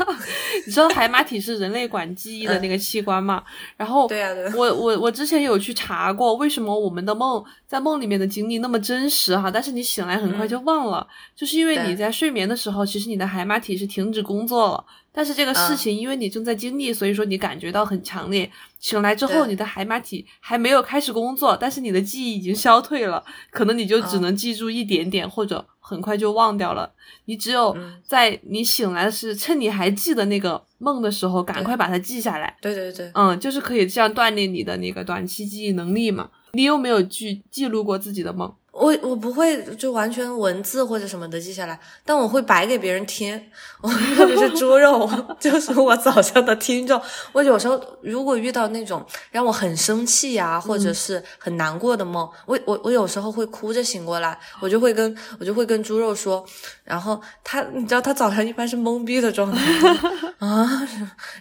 [0.66, 3.44] 你知道海马体是人类管记忆的那个器官吗？
[3.76, 4.50] 然后，对呀，对。
[4.54, 9.52] 我我我之前有去查过，为什么我们的梦在梦里面的经历那么真实哈？
[9.52, 11.06] 但是你醒来很快就忘了，
[11.36, 14.86] 就是因为你在睡眠的时候，其实你的海马体是停止工作了。
[15.14, 18.50] 但是这个事情，因为你正在经历，所以说你感觉到很强烈。
[18.80, 26.92] 醒来之后，你的海马体还没有开始工作，但是你的记忆已经消退了，可能你就只能记住一点点，或者很快就忘掉了。
[27.26, 32.58] 你只有在你醒来的是趁你还记得那个梦的时候，赶快把它记下来。
[32.62, 36.30] 对对对，嗯，就是可以这样锻炼你的那个短期记忆能力嘛。
[36.54, 38.54] 你有没有去记录过自己的梦？
[38.72, 43.40] 我我不会就完全文字或者什么的记下来，但我会摆给别人听，
[43.82, 47.00] 我特别是猪肉， 就是我早上的听众。
[47.34, 56.46] 我有时候如果遇到那种让我很生气呀，或者是很难过的梦，我我我有时候会哭着醒过来，我就会跟我就会跟猪肉说，
[56.92, 59.58] 然后他你知道他早上一般是懵逼的状态
[60.40, 60.66] 啊，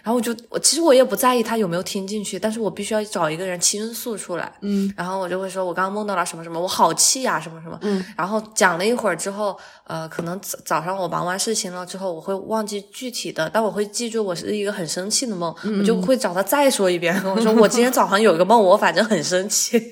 [0.01, 7.23] 然后我就我其实我也不在意他有没有听进去，但是我必须要找一个人倾诉出来，嗯，然后我就会说我刚刚梦到了什么什么，我好气。
[7.23, 19.79] 呀，什么什么，嗯，然后讲了一会儿之后，呃，可能早早上我忙完事情了之后，我会忘记具体的，但我会记住我是一个很生气的梦，我就会找他再说一遍，我说我今天早上有个梦，我反正很生气。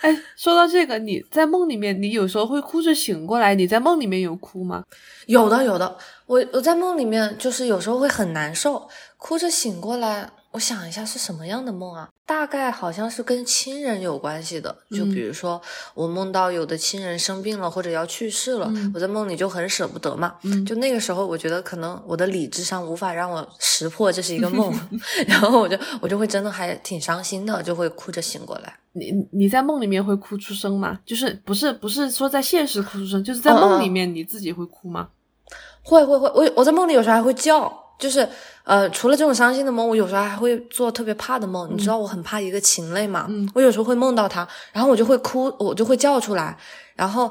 [0.00, 4.84] 哎，说到这个，你在梦里面，你有时候会哭着醒过来，你在梦里面有哭吗？
[5.26, 10.30] 有的，有的，我我在梦里面就是有时候会很难受，哭着醒过来。
[10.52, 12.09] 我想一下是什么样的梦啊？
[12.26, 15.60] 大概好像是跟亲人有关系的，就比如说
[15.94, 20.36] 我梦到有的亲人生病了或者要去世了，我在梦里就很舍不得嘛。
[20.64, 24.72] 就那个时候，我觉得可能我的理智上无法让我识破这是一个 梦，
[25.26, 28.78] 然后我就我就会真的还挺伤心的，就会哭着醒过来。
[28.92, 31.00] 你你在梦里面会哭出声吗？
[31.04, 35.08] 就是不是不是说在现实哭出声，就是在梦里面你自己会哭吗？
[35.82, 37.89] 会会会，我我在梦里有时候还会叫。
[38.00, 38.26] 就是，
[38.64, 41.68] 呃，除了这种伤心的梦，我有时候还会做特别怕的梦。
[41.70, 43.26] 你知道我很怕一个禽类嘛？
[43.28, 46.56] 嗯，我有时候会梦到它，然后我就会哭，我就会叫出来。
[46.96, 47.30] 然后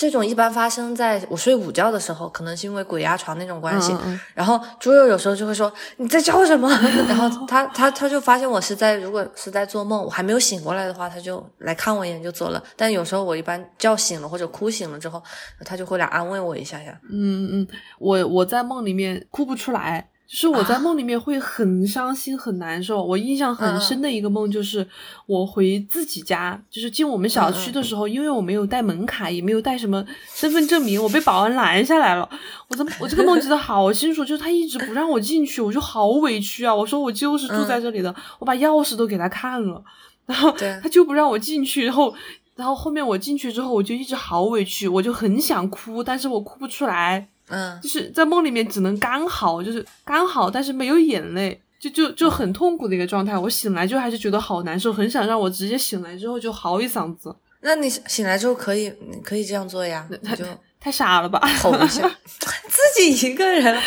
[0.00, 3.94] 这种一般发生在我睡午觉的时候，可能是因为鬼压床那种关系。
[4.32, 6.70] 然后猪肉有时候就会说你在叫什么？
[7.06, 12.64] 然后他他他就发现我是在，如果是在做梦，我还没有醒过来的话，他就来看我一眼就走了。
[12.76, 15.22] 但有时候我一般叫醒了或者哭醒了之后，
[15.66, 16.98] 他就会来安慰我一下下。
[17.12, 20.08] 嗯嗯，我我在梦里面哭不出来。
[20.30, 24.86] 就是我在梦里面会很伤心很难受，我印象很深的一个梦就是
[25.26, 32.30] 我回自己家，就是进我们小区的时候，因为我没有带门卡，也没有带什么身份证明，我被保安拦下来了。
[32.68, 36.72] 我怎么我这个梦记得好清楚，就是他一直不让我进去，我就好委屈啊！
[36.72, 39.82] 我说我就是住在这里的，我把钥匙都给他看了，
[40.26, 42.14] 然后他就不让我进去，然后
[42.54, 47.26] 然后后面我进去之后，我就一直好委屈，我就很想哭，但是我哭不出来。
[47.50, 53.36] 嗯，就是在梦里面只能干嚎，就是干嚎，但是没有眼泪，就就就很痛苦的一个状态。
[53.36, 57.34] 我醒来就还是觉得好难受，很想让我直接醒来之后就嚎一嗓子。
[57.60, 58.90] 那你醒来之后可以
[59.22, 60.08] 可以这样做呀？
[60.22, 60.44] 那就
[60.80, 61.38] 太傻了吧？
[61.62, 63.80] 吼一下， 自己一个人，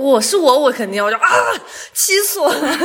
[0.00, 1.28] 我是我，我肯定我就啊，
[1.94, 2.78] 气死我了，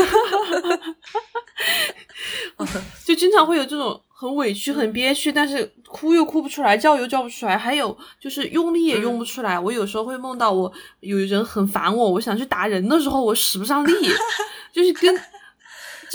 [3.04, 3.99] 就经常会有这种。
[4.17, 9.60] 很委屈，很憋屈，但是哭又哭不出来，叫又叫不出来，还有就是用力也用不出来。
[9.60, 13.91] 我有时候会梦到我有人很烦我，我想去打人的时候，我使不上力，
[14.71, 15.13] 就是跟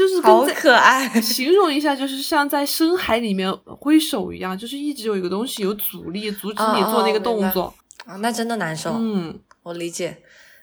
[0.01, 1.09] 就是好可爱。
[1.21, 7.73] 形容一下，就是像在深海里面挥手一样，就是一直有一个东西有阻力，阻止你做那个动作
[8.07, 8.97] 啊，那真的难受。
[8.99, 10.17] 嗯，我理解。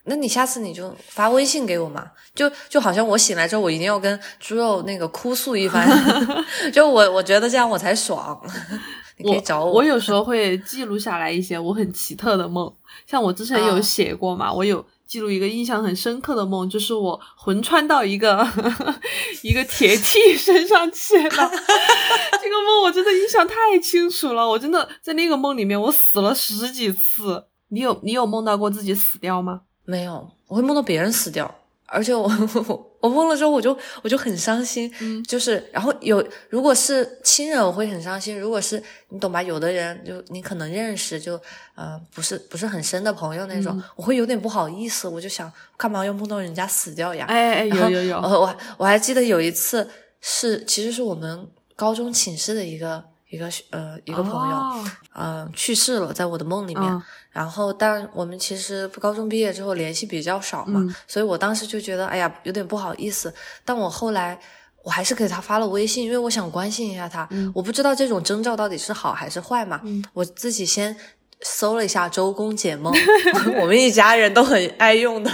[0.09, 5.87] 那你下次你就发微信给我嘛，就就好像我醒来之后，我一定要跟猪肉那个哭诉一番，
[6.73, 8.41] 就我我觉得这样我才爽。
[9.19, 9.73] 你可以找我。
[9.73, 12.71] 我有时候会记录下来一些我很奇特的梦，
[13.05, 18.45] 像我之前有写过嘛，我有记录一个印象很深刻的梦，就是我魂穿到一个
[19.41, 21.29] 一个铁梯身上去了。
[21.29, 27.45] 这个梦我真的印象太清楚了，我真的在那个梦里面我死了十几次。
[27.69, 29.61] 你有你有梦到过自己死掉吗？
[29.85, 31.53] 没有，我会梦到别人死掉。
[31.87, 32.29] 而且我
[32.99, 41.39] 我梦了之后我就我就很伤心，嗯，就是然后有如果是亲人我会很伤心，如果是你懂吧，有的人就你可能认识就
[41.75, 47.25] 呃不是不是很深的朋友那种，我会有点不好意思，我就想干嘛要梦到人家死掉呀？
[47.29, 57.01] 哎哎有有有，我我还记得有一次是其实是我们高中寝室的一个一个呃一个朋友，嗯去世了，在我的梦里面。
[57.31, 63.31] 然后，但我们其实高中毕业之后联系比较少嘛，所以我当时就觉得，哎呀，有点不好意思。
[63.63, 64.39] 但我后来，
[64.83, 67.27] 我还是给他发了微信，因为我想关心一下他。
[67.53, 69.81] 我不知道这种征兆到底是好还是坏嘛，
[70.13, 70.95] 我自己先。
[71.41, 72.91] 搜了一下周公解梦，
[73.61, 75.31] 我们一家人都很爱用的。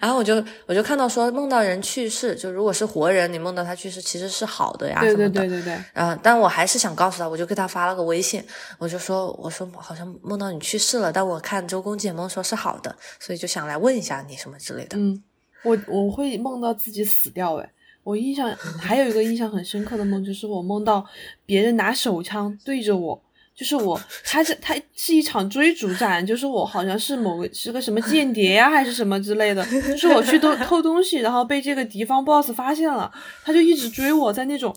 [0.00, 5.78] 然后我就我就看到说梦到人去世，就如果是活人，你梦到他去世其实是好的呀，对对对对对。
[5.92, 8.42] 嗯，但我还是想告诉他，我就给他发了个微信，
[8.78, 14.96] 我就说我说好像梦到你去世了，但我看周公解梦说是好的，所以就想来问一下你什么之类的。
[14.96, 15.22] 嗯，
[15.64, 17.70] 我我会梦到自己死掉诶，
[18.02, 21.04] 我印象还有一个印象很深刻的梦，就是我梦到
[21.44, 23.22] 别人拿手枪对着我。
[23.54, 33.12] 就是我，他是他是一场追逐战，就是我好像是某个是个什么间谍呀，还是什么之类的，就是我去偷偷东西，然后被这个敌方 boss 发现了，
[33.44, 34.74] 他就一直追我，在那种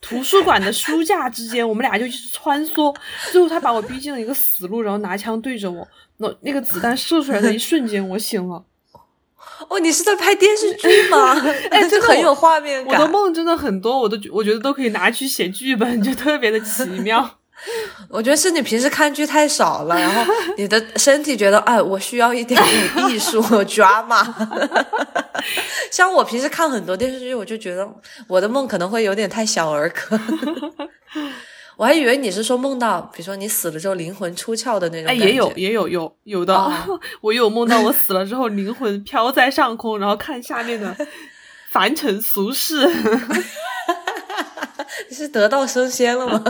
[0.00, 2.94] 图书馆的书架之间，我们俩就一直穿梭，
[3.30, 8.64] 最后他把我逼进了一个死路，然后拿枪对着我，那那个子弹射出来的一瞬间，我醒了。
[9.68, 11.34] 哦，你是在拍电视剧吗？
[11.70, 12.98] 哎， 这很有画面感。
[12.98, 17.38] 我的梦真的很多，我都我觉得都可以拿去写剧本，就特别的奇妙。
[18.08, 22.60] 我觉得是你平时看剧太少了，然后你的 身体觉得，哎，我需要一点
[23.08, 24.26] 艺术 drama。
[25.90, 27.88] 像我平时看很多电视剧，我就觉得
[28.26, 30.18] 我的梦可能会有点太小儿科。
[31.76, 35.10] 我还以为你是说梦到，比如说你死了之后灵魂出窍的那种。
[35.10, 36.70] 哎，也有，也有，有有的。
[37.22, 40.94] 我有梦到我死了之后灵魂飘在上空，然后看下面的
[41.70, 42.86] 凡尘俗世。
[45.08, 46.44] 你是得道升仙了吗？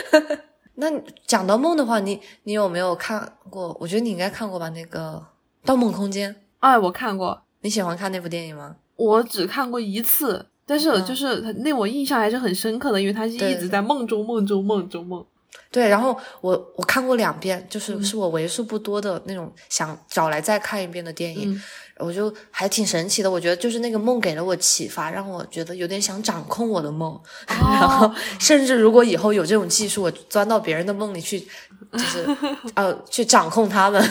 [0.78, 0.90] 那
[1.26, 3.76] 讲到梦的话，你你有没有看过？
[3.80, 5.24] 我觉得你应该看过吧，那个
[5.66, 6.32] 《盗梦空间》。
[6.60, 7.42] 哎，我看过。
[7.62, 8.76] 你喜欢看那部电影吗？
[8.96, 15.24] 我只看过一次，但是就是那我印象还是很深刻的，因为它是一直在梦中梦中梦中梦。
[15.70, 21.60] 对，然后我我看过两遍，就是是我为数不多的那种想找来再看一遍的电影。
[21.98, 31.40] 我就还挺神奇的，我觉得就是那个梦给了我启发，让我觉得有点想掌控我的梦， 然后甚至如果以后有这种技术，我钻到别人的梦里去，
[31.92, 32.26] 就是
[32.74, 34.02] 呃去掌控他们。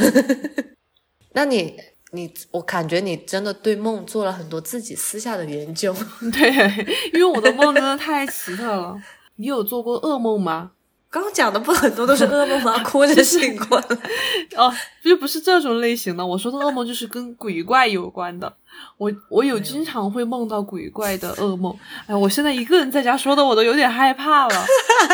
[1.34, 1.76] 那你
[2.12, 5.94] 你我感觉你真的对梦做了很多自己私下的研究，
[6.34, 6.50] 对，
[7.14, 8.98] 因为我的梦真的太奇特了。
[9.36, 10.72] 你有做过噩梦吗？
[11.22, 12.84] 刚讲的不很多都是噩梦吗？
[12.84, 13.86] 哭着醒过来。
[14.58, 14.74] 哦，
[15.04, 16.26] 就不是这种类型的。
[16.26, 18.54] 我说的噩梦就是跟鬼怪有关的。
[18.98, 21.74] 我我有经常会梦到鬼怪的噩梦。
[22.06, 24.66] 哎，我现在一个人在家说的，我都有点害怕了。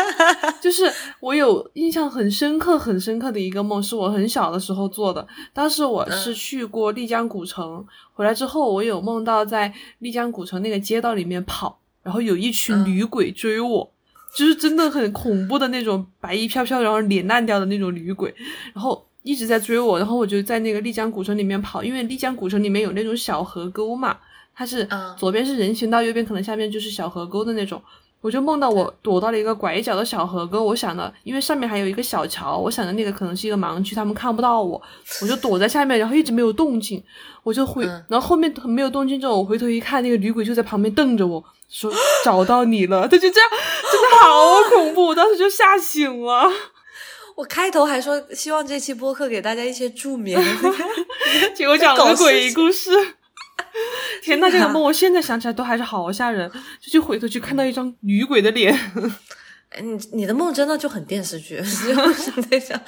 [0.60, 5.24] 就是我有印象很深刻、很深刻的一个梦，是我很小的时候做的。
[5.52, 13.92] 当时我是去过丽江古城，回来之后我有梦到在丽江古城那个街道里面跑，然后有一群女鬼追我。
[14.34, 18.34] 就是真的很恐怖的那种白衣飘飘，然后脸烂掉的那种女鬼，
[18.72, 24.16] 然后一直在追我，然后我就在那个丽江古城里面跑，因为丽江古城里面有那种小河沟嘛，
[24.54, 27.80] 它是左边是人行道，右边可能下面就是小河沟的那种，
[28.22, 34.80] 我就梦到我躲到了一个拐角的小河沟，我想的，因为上面还有一个小桥，我想的那个可能是一个盲区，他们看不到我，
[35.20, 37.02] 我就躲在下面，然后一直没有动静，
[37.42, 41.44] 我就回，然后后面没有动静之后，我回头一看，那个女鬼就在旁边瞪着我。
[41.68, 41.90] 说
[42.22, 43.50] 找到你了，他就这样，
[43.90, 46.46] 真的好 恐怖，我当时就吓醒了。
[47.34, 50.38] 我开头还说希望这期播客给大家一些助眠，
[51.56, 52.90] 结果讲了个诡异故事。
[54.22, 58.76] 天呐，这个梦我现在想起来都还是好吓人，就去回头去看到一张女鬼的脸。
[59.80, 61.64] 你你的梦真的就很电视剧， 就
[62.12, 62.78] 是那种，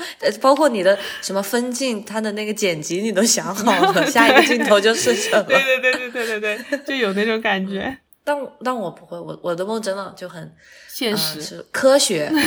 [0.42, 5.43] 包括你的什么分镜，它的那个剪辑你都想好了，下一个镜头就是什么。
[5.45, 7.97] 对对对对对对对，就有那种感觉。
[8.22, 10.53] 但但我不会，我我的梦真的就很
[10.95, 12.30] 现实，是科学。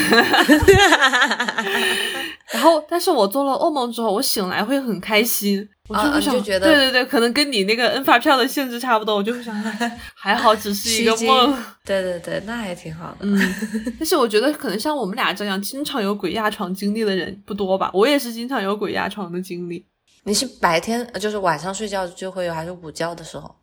[2.53, 9.53] 然后，但是我做了噩梦之后，我醒来会很开心，我就会想，对对对，可能跟你那个 N 发票的性质差不多，我就会想，
[10.15, 11.53] 还好只是一个梦。
[11.83, 13.17] 对对对，那还挺好的。
[13.21, 13.37] 嗯，
[13.99, 17.91] 但是我觉得可能像我们俩这样经常有鬼压床经历的人不多吧？
[17.93, 19.85] 我也是经常有鬼压床的经历。
[20.23, 23.53] 你是白天就是晚上睡觉就会有，还是午觉的时候？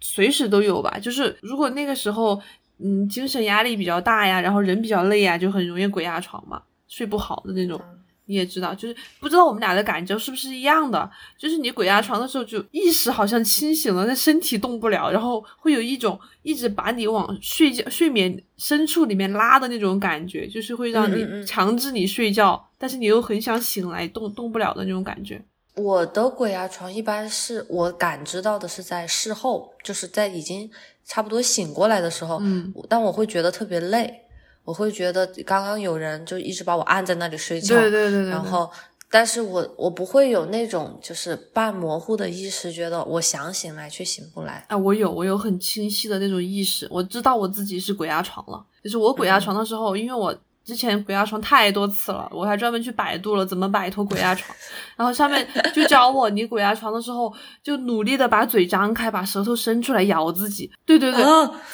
[0.00, 0.98] 随时都有吧。
[1.00, 2.40] 就是如果那个时候，
[2.78, 7.80] 嗯，精神压力比较大呀，然后人比较累呀，就很容易鬼压床嘛，睡不好的那种。
[8.26, 11.10] 你也知道，就是不知道我们俩的感觉是不是一样的？
[11.36, 25.44] 就是你鬼压床的时候，就意识好像清醒了，但身体动不了，然后会有一种一直把你往睡觉、睡眠深处里面拉的那种感觉，就是会让你强制你睡觉，但是你又很想醒来，动动不了的那种感觉。
[25.76, 30.70] 我的鬼压床一般是我感知到的是在事后，就是在已经
[31.04, 34.20] 差不多醒过来的时候，嗯，但我会觉得特别累。
[34.64, 38.30] 我会觉得刚刚有人就一直把我按在那里睡觉，对对对对。
[38.30, 38.70] 然后，
[39.10, 44.64] 但是我我不会有那种就是半模糊的意识，觉得我想醒来却醒不来。
[44.68, 48.64] 啊，我有，我有很清晰的那种意识，我知道我自己是鬼压床了。
[48.82, 50.34] 就是我鬼压床的时候，因为我。
[50.64, 54.56] 之前鬼压床太多次了，我还专门去百度了怎么摆脱鬼压床，
[54.96, 57.30] 然后上面就教我，你鬼压床的时候
[57.62, 60.70] 就努力的把嘴张开，把舌头伸出来咬自己。
[60.86, 61.22] 对对对，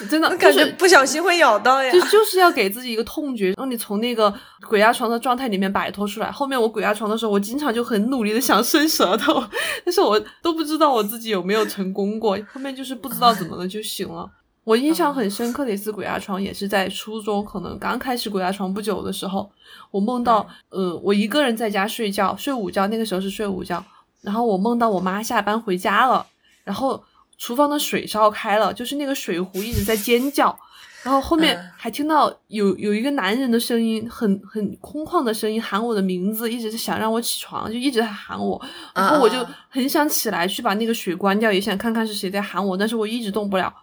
[0.09, 1.93] 真的感觉不小心会咬到呀。
[1.93, 4.33] 就就是要给自己一个痛觉，让你从那个
[4.69, 6.31] 鬼压床的状态里面摆脱出来。
[6.31, 9.41] 后面我鬼压床的时候，我经常就很努力的想伸舌头，
[9.85, 12.37] 但是我都不知道我自己有没有成功过。
[12.53, 14.29] 后面就是不知道怎么了就醒了。
[14.63, 19.51] 我印象很深刻的一次鬼压床，也是在初中，可能刚开始鬼压床不久的时候，
[19.91, 23.83] 我梦到，呃，我一个人在家睡觉，睡午觉，那个时候是睡午觉，
[24.21, 26.25] 然后我梦到我妈下班回家了，
[26.63, 27.03] 然后
[27.39, 30.57] 厨房的水烧开了，就是那个水壶一直在尖叫，
[31.03, 38.61] 然后后面还听到有有一个男人的声音，很很空旷的声音喊我的名字，一直是想让我起床，就一直在喊我，
[38.95, 43.75] 然后我就很想起来去把那个水关掉，也想看看是谁在喊我，但是我一直动不了。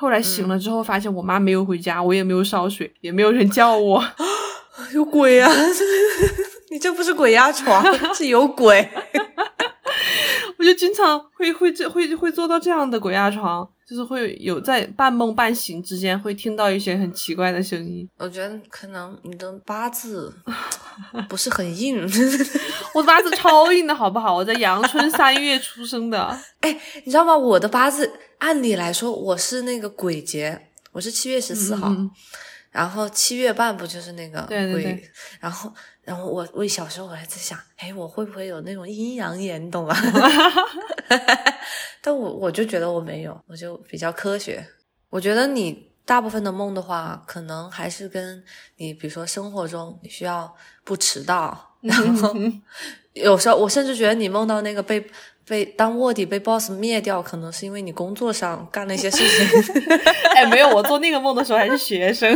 [0.00, 4.04] 后来醒了之后，发现我妈没有回家，我也没有烧水，也没有人叫我，
[4.94, 5.50] 有鬼啊！
[6.70, 7.84] 你这不是鬼压床，
[8.14, 8.88] 是有鬼。
[10.58, 13.68] 我就经常会会这会会做到这样的鬼压床。
[13.88, 18.06] 就是会有在半梦半醒之间会听到一些很奇怪的声音。
[18.18, 20.30] 我觉得可能你的八字
[21.28, 21.96] 不是很硬，
[22.94, 24.34] 我的八字超硬的好不好？
[24.34, 26.38] 我在阳春三月出生的。
[26.60, 27.34] 哎，你知道吗？
[27.34, 31.90] 我的八字按理来说我是那个鬼节，我是七月十四号，
[32.70, 35.02] 然后七月半不就是那个鬼？
[35.40, 35.72] 然后，
[36.08, 39.62] 然后我我小时候我还在想，哎，我会不会有那种阴阳眼？
[39.62, 39.94] 你懂吗？
[42.00, 44.66] 但我我就觉得我没有，我就比较科学。
[45.10, 48.42] 我觉得你大部分的梦的话，可能还是跟
[48.78, 50.50] 你，比如说生活中你需要
[50.82, 52.34] 不迟到，然后
[53.12, 55.06] 有时候我甚至觉得你梦到那个被
[55.46, 59.74] 被当卧底被 boss 灭掉，可能是因为你工作上干了一些事情。
[60.34, 62.34] 哎，没有，我做那个梦的时候还是学生。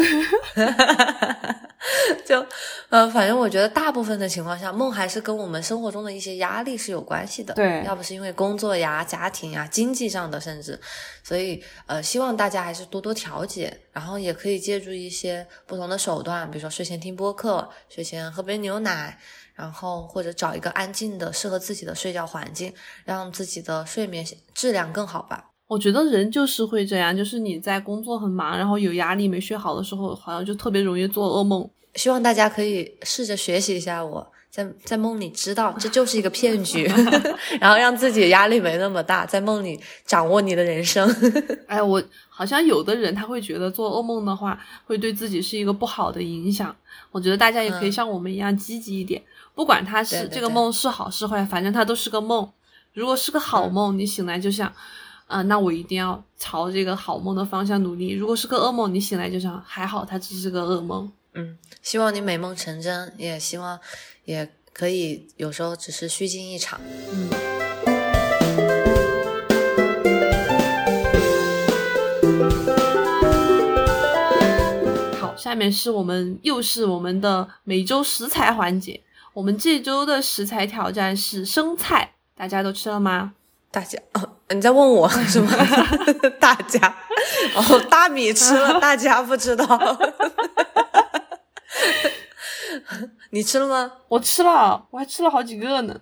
[2.25, 2.47] 就，
[2.89, 7.53] 呃，反正我觉得大部分的情况下，梦还是跟我们生活中的一些压力是有关系的。
[7.55, 10.81] 对，要不是因为工作呀、家庭呀、经济上的，甚至，
[11.25, 19.19] 所以，呃，希望大家还是多多调节，然后也可以借助一些不同的手段，比如说睡前听播客，睡前喝杯牛奶，
[19.55, 22.73] 然后或者找一个安静的、适合自己的睡觉环境，
[23.05, 24.25] 让自己的睡眠
[24.55, 25.52] 质量更好吧。
[25.73, 31.67] 我觉得人就是会这样，就是你在工作很忙，然后有压力没睡好的时候，好像就特别容易做噩梦。
[31.95, 36.85] 希望大家可以试着学习一下，我在在梦里知道这就是一个骗局，
[37.59, 41.09] 然后让自己压力没那么大，在梦里掌握你的人生。
[41.67, 46.75] 哎，我好像有的人他会觉得做噩梦的话会对自己是一个不好的影响。
[47.11, 49.23] 我觉得大家也可以像我们一样积极一点，
[49.55, 52.47] 不管他是这个梦是好是坏，反正它都是个梦。
[52.93, 54.71] 如果是个好梦，你醒来就想。
[55.33, 58.11] 啊，那我一定要朝这个好梦的方向努力。
[58.11, 61.11] 如果是个噩梦，你醒来就想还好，它只是个噩梦。
[61.33, 63.81] 嗯，希望你美梦成真，也希望
[64.27, 66.79] 也可以有时候只是虚惊一场。
[67.11, 67.31] 嗯。
[75.19, 79.01] 好，下面是我们又是我们的每周食材环节。
[79.33, 83.33] 我们这周的食材挑战是生菜，大家都吃了吗？
[83.73, 85.51] 大家哦，你在问我 是吗？
[86.39, 86.95] 大家
[87.57, 89.67] 哦，大米吃了， 大家不知道。
[93.31, 93.91] 你吃了吗？
[94.09, 95.99] 我吃了，我还吃了好几个呢。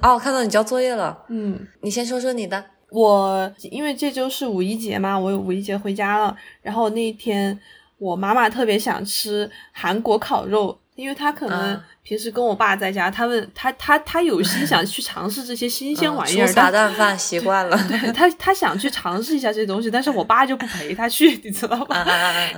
[0.00, 1.24] 哦，看到你交作业了。
[1.28, 2.64] 嗯，你先说说你的。
[2.90, 6.34] 我因为这周是五一节嘛，我五一节回家了。
[6.62, 7.58] 然后那一天
[7.98, 10.78] 我妈妈特别想吃韩国烤肉。
[10.94, 17.76] 因为她可能嗯平时跟我爸在家，他们他他他有心想去尝试这些新鲜玩意儿，粗茶但淡饭习惯了。
[18.14, 22.02] 他他想去尝试一下这些东西，但是我爸就不陪他去，你知道吧？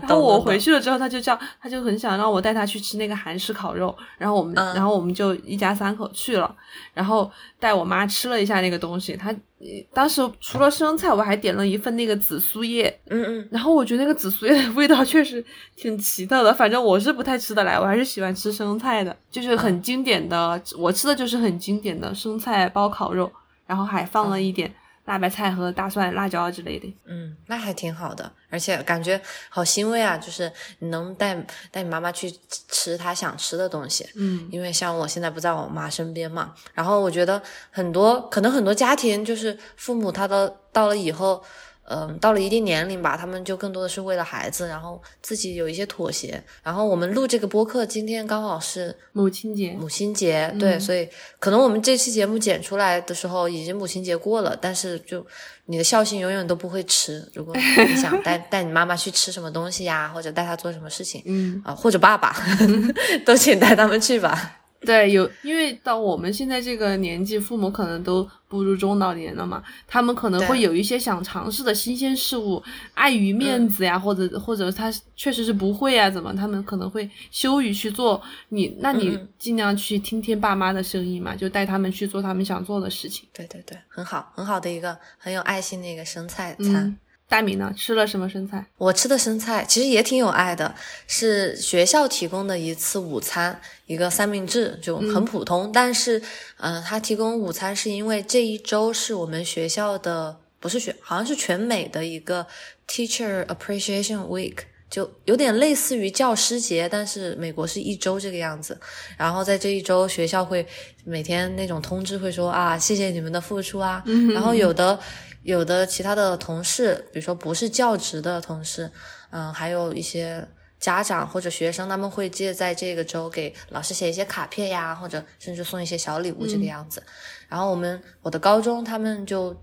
[0.03, 6.55] 然后我回去，了之后，他就叫，他就很想让我带他去吃那个韩式烤肉，然后我们，嗯然后我们就一家三口去了，
[6.95, 7.29] 然后
[7.59, 9.17] 带我妈吃了一下那个东西。
[9.17, 15.45] 他呃当时除了生菜，我还点了一份那个紫苏叶，嗯嗯，然后我觉得那个紫苏叶的味道确实
[15.75, 23.31] 挺奇特的，反正我是不太吃得来，我还是喜欢吃生菜的，就是很经典的，我吃的就是很经典的生菜包烤肉，
[23.67, 24.73] 然后还放了一点
[25.07, 26.97] 辣白菜和大蒜、辣椒之类的。
[27.07, 30.17] 嗯，那还挺好的，而且感觉好欣慰啊！
[30.17, 31.35] 就是你能带
[31.71, 32.31] 带你妈妈去
[32.69, 41.43] 吃她想吃的东西，嗯因为像我现在不在我妈身边嘛，然后我觉得很多可能很多家庭就是父母他的到了以后，
[41.91, 46.41] 嗯，到了一定年龄吧，他们就更多的是为了孩子，然后自己有一些妥协。
[46.63, 51.09] 然后我们录这个播客，今天刚好是母亲节，母亲节，对，嗯所以
[51.41, 55.27] 可能我们这期节目剪出来的时候已经母亲节过了，但是就
[55.67, 57.29] 你的孝心永远都不会迟。
[57.35, 61.61] 如果你想带 带你妈妈去吃什么东西呀，或者带她做什么事情嗯。
[61.65, 62.37] 啊，或者爸爸，
[63.27, 64.60] 都请带他们去吧。
[64.81, 72.63] 对，有因为到我们现在这个年纪，父母可能都步入中老年了嘛，他们可能会有一些想尝试的新鲜事物，
[72.95, 78.21] 碍于面子呀，或者或者他确实是不会啊，怎么他们可能会羞于去做。
[78.49, 83.29] 你那你尽量去听听爸妈的声音嘛，就带他们去做他们想做的事情。
[83.35, 86.87] 对对对，很好，很好的一个很有爱心的一个生菜餐。
[86.87, 86.99] 嗯，
[87.31, 87.73] 大米呢？
[87.77, 88.67] 吃了什么生菜？
[88.77, 90.75] 我吃的生菜其实也挺有爱的，
[91.07, 95.71] 是学校提供的一次午餐，一个三明治，就很普通。
[95.73, 96.19] 但是，
[96.59, 102.45] 嗯、呃，他提供午餐是因为这一周是我们学校的，不是学，好像是全美的一个
[102.89, 104.57] Teacher Appreciation Week。
[104.91, 108.77] 就有点类似于教师节，但是美国是一周这个样子。
[109.17, 110.67] 然后在这一周，学校会
[111.05, 114.03] 每天那种通知会说啊，谢谢你们的付出啊。
[114.35, 114.99] 然后有的
[115.43, 118.91] 有的其他的同事，比如说不是教职的同事，
[119.31, 120.47] 嗯，还有一些
[120.79, 127.03] 家长或者学生，他们会借在这个周给老师写一些卡片呀，或者甚至送一些小礼物这个样子。
[127.49, 129.57] 然后我们我的高中他们就。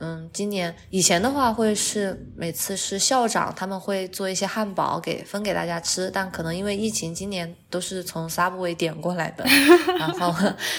[0.00, 9.44] 嗯，今年以前的话会是每次是校长他们会做一些汉堡给分给大家吃，但可能因为疫情，今年都是从 Subway 点过来的，
[9.98, 10.34] 然后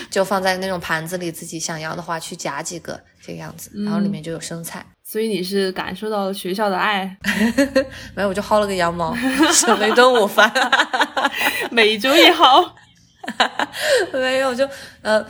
[0.09, 4.85] 就放在那种盘子里，自己想要的话去夹几个这个样子，然后里面就有生菜。
[5.03, 7.17] 所以你是感受到了学校的爱，
[8.15, 9.15] 没有我就薅了个羊毛，
[9.53, 10.51] 省了一顿午饭。
[11.71, 12.75] 每周一好。
[14.13, 14.69] 没有，就
[15.01, 15.25] 呃，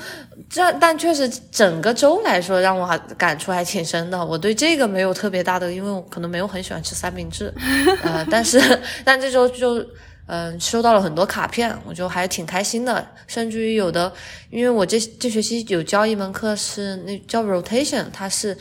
[0.55, 4.25] 这但确实整个周来说，让我还感触还挺深的。
[4.25, 7.53] 我对这个没有特别大的，因为我可能没有很喜欢吃三明治，
[8.01, 8.57] 呃，但是
[9.03, 9.77] 但这周就
[10.27, 13.05] 嗯、呃、收到了很多卡片，我就还挺开心的。
[13.27, 14.09] 甚至于有的，
[14.49, 18.57] 因为我这这学期有教一门课是那叫 rotation，它是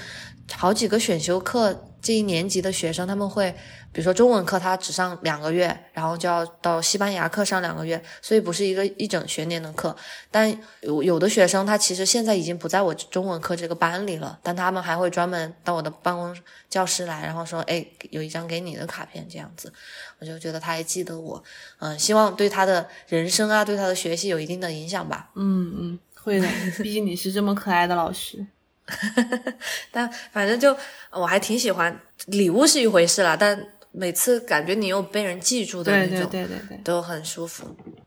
[0.52, 3.54] 好几个选修课，这一年级的学生他们会。
[3.94, 9.96] 比如说中文课，他只上两个月，然后就要到西班牙课上两个月，所以不是一个一整学年的课。
[10.32, 16.36] 但有有的学生，他其实现在已经不在我中文课这个班里了，但他们还会专门到我的办公
[16.68, 19.72] 教室来，然后说：“哎，有一张给你的卡片。”这样子，
[20.18, 21.40] 我就觉得他还记得我，
[21.78, 25.30] 嗯，希望对他的人生啊，对他的学习有一定的影响吧。
[25.36, 26.48] 嗯嗯，会的，
[26.82, 28.44] 毕竟你是这么可爱的老师。
[29.90, 30.76] 但反正就
[31.10, 33.64] 我还挺喜欢礼物是一回事啦，但。
[33.96, 37.64] 每次感觉你又被人记住的那种，对对对对对，都很舒服。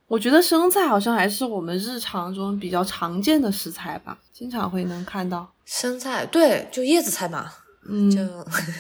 [0.07, 5.47] 我觉得生菜好像还是我们日常中比较常见的食材吧，经常会能看到。
[5.65, 7.51] 生菜对，就叶子菜嘛，
[7.89, 8.21] 嗯，就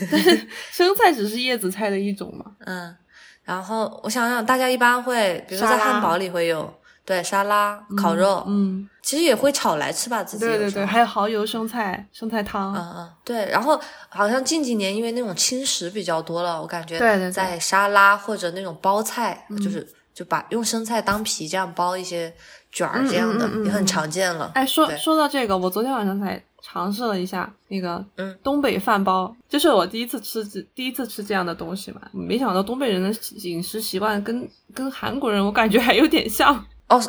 [0.71, 2.45] 生菜只是叶子菜的一种嘛。
[2.59, 2.95] 嗯，
[3.43, 6.73] 然后我想想，大家一般会，比如说在汉堡里会有。
[7.07, 13.49] 对沙拉、烤肉，嗯，其实也会炒来吃吧，自己对对对，还有蚝油生菜、生菜汤，嗯嗯，对。
[13.49, 13.79] 然后
[14.09, 22.33] 好像近几年因为那种轻食比较多了，我感觉对对在沙拉或者那种包菜，就是就把用生菜当皮这样包一些
[22.73, 24.51] 卷儿这样的，也很常见了。
[24.53, 30.43] 哎，说说到这个，我昨天晚上才尝试了一下那个嗯东北饭包，就是我第一次吃
[30.75, 36.65] 第一次吃这样的东西嘛，没想到东北人的饮食习惯跟跟韩国人我感觉还有点像。
[36.89, 37.01] 哦，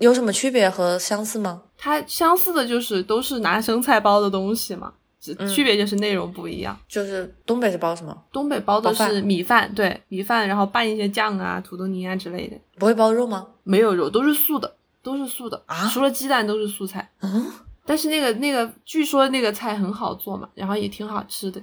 [0.00, 1.62] 有什么区别和相似吗？
[1.76, 6.78] 它相似的就是都是拿生菜包的东西嘛，只嗯区别就是内容不一样。
[6.88, 8.16] 就是东北是包什么？
[8.32, 13.48] 东北包的是米饭，对米饭，然后拌一些酱啊、土豆泥啊之类的，不会包肉吗？
[13.64, 17.10] 没有肉，都是素的，都是素的啊除了鸡蛋都是素菜。
[17.20, 17.50] 嗯，
[17.84, 21.60] 但是那个那个，据说那个菜很好做嘛，然后也挺好吃的。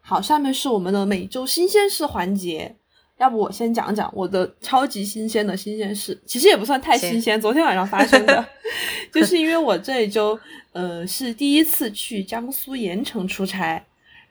[0.00, 2.76] 好，下面是我们的每周新鲜事环节。
[3.18, 8.44] 要不我先讲讲我的超级新鲜的新鲜事，其实也不算太新鲜，昨天晚上发生的，
[9.12, 10.38] 就是因为我这一周
[10.72, 13.80] 呃是第一次去江苏盐城出差，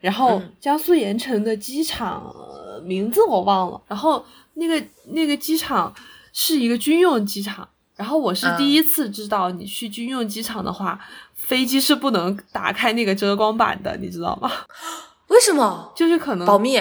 [0.00, 4.22] 然后江苏盐城的机场、呃名字我忘了，然后
[4.54, 5.94] 那个那个机场
[6.32, 7.66] 是一个军用机场，
[7.96, 11.00] 然后我是第一次知道你去军用机场的话，
[11.34, 14.50] 飞机是不能打开那个遮光板的，你知道吗？
[15.28, 15.90] 为什么？
[15.96, 16.78] 就是可能保密。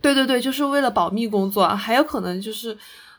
[0.00, 2.76] 对对对，就是为了保密工作，还有可能就是，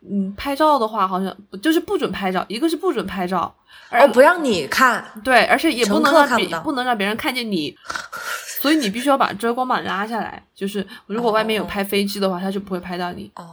[0.09, 3.53] 嗯，拍照的话好像就是不准拍照，一个是不准拍照，
[3.91, 7.75] 哦，不让你看，对，而且也不能让别不不能让别人看见你，
[8.61, 13.31] 所以你必须要把遮光板拉下来，就是如果外面有哦拍飞机的话，他就不会拍到你。
[13.35, 13.45] 哦，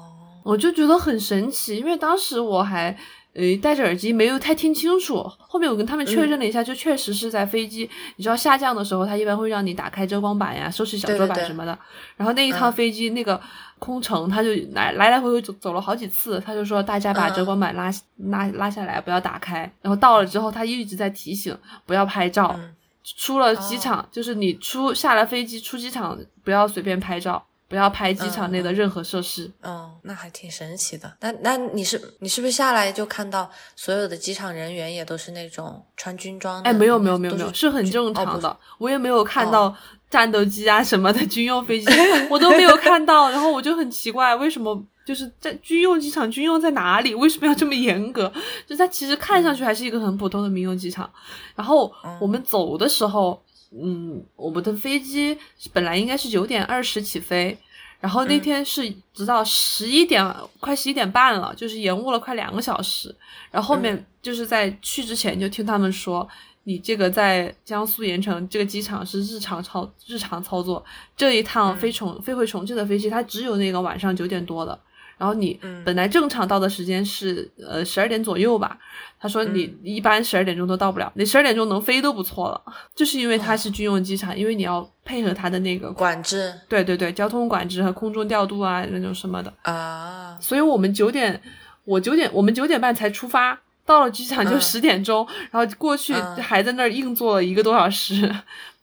[0.42, 2.96] 我就觉得很神奇，因为当时我还
[3.34, 5.22] 呃戴着耳机，没有太听清楚。
[5.38, 11.78] 后面我跟他们确认了一下，就确实是在飞机，你知道下降的时候，他一般会让你打开遮光板呀、收拾小桌板什么的。
[12.16, 13.40] 然后那一趟嗯飞机、那个
[13.78, 19.60] 空乘，他就来来来回回走走了好几次，他就说大家把嗯遮光板拉、拉拉下来，不要打开。
[19.80, 21.56] 然后到了之后，他一直在提醒
[21.86, 22.54] 不要拍照。
[22.58, 22.74] 嗯
[23.16, 29.48] 出了机场，就是你出下了飞机出机场，不要随便拍照，不要拍机场内的任何设施。
[29.62, 31.10] 嗯，那还挺神奇的。
[31.20, 36.68] 那那你是你是不是下来就看到所有的机场人员也都是那种穿军装的？
[36.68, 38.58] 哎，没有没有没有没有，是很正常的。
[38.78, 39.72] 我也没有看到
[40.10, 41.86] 战斗机啊什么的军用飞机，
[42.28, 43.30] 我都没有看到。
[43.30, 47.14] 然后我就很奇怪，为什么就是在军用机场，军用在哪里？
[47.14, 48.32] 为什么要这么严格？
[48.66, 51.08] 就它其实看上去还是一个很普通的民用机场。
[51.54, 53.40] 然后我们走的时候，
[53.70, 55.36] 嗯，我们的飞机
[55.72, 57.56] 本来应该是九点二十起飞。
[58.00, 60.24] 然后那嗯天是直到十一点，
[60.58, 63.14] 快十一点半了，就是延误了快两个小时。
[63.50, 66.26] 然后后面就是在去之前就听他们说，
[66.64, 70.82] 你这个在江苏盐城这个机场是日常操日常操作，
[71.14, 74.80] 这一趟飞重、飞回重庆的飞机，它只有那个晚上九点多的。
[75.20, 78.78] 然后你本来正常到的时间是呃十二点左右吧，
[79.20, 82.62] 他说你一般十二点钟都到不了，你十二点钟能飞都不错了，
[82.96, 86.50] 就是因为它是军用机场，因为你要配合它的那个管制。
[86.70, 91.38] 对对对交通管制和空中调度啊那种什么的，啊，所以我们九点，
[91.84, 94.60] 我九点，我们九点半才出发，到了机场就嗯。
[94.62, 96.36] 十点钟，然后过去嗯。
[96.36, 98.34] 还在那儿硬坐了一个多小时。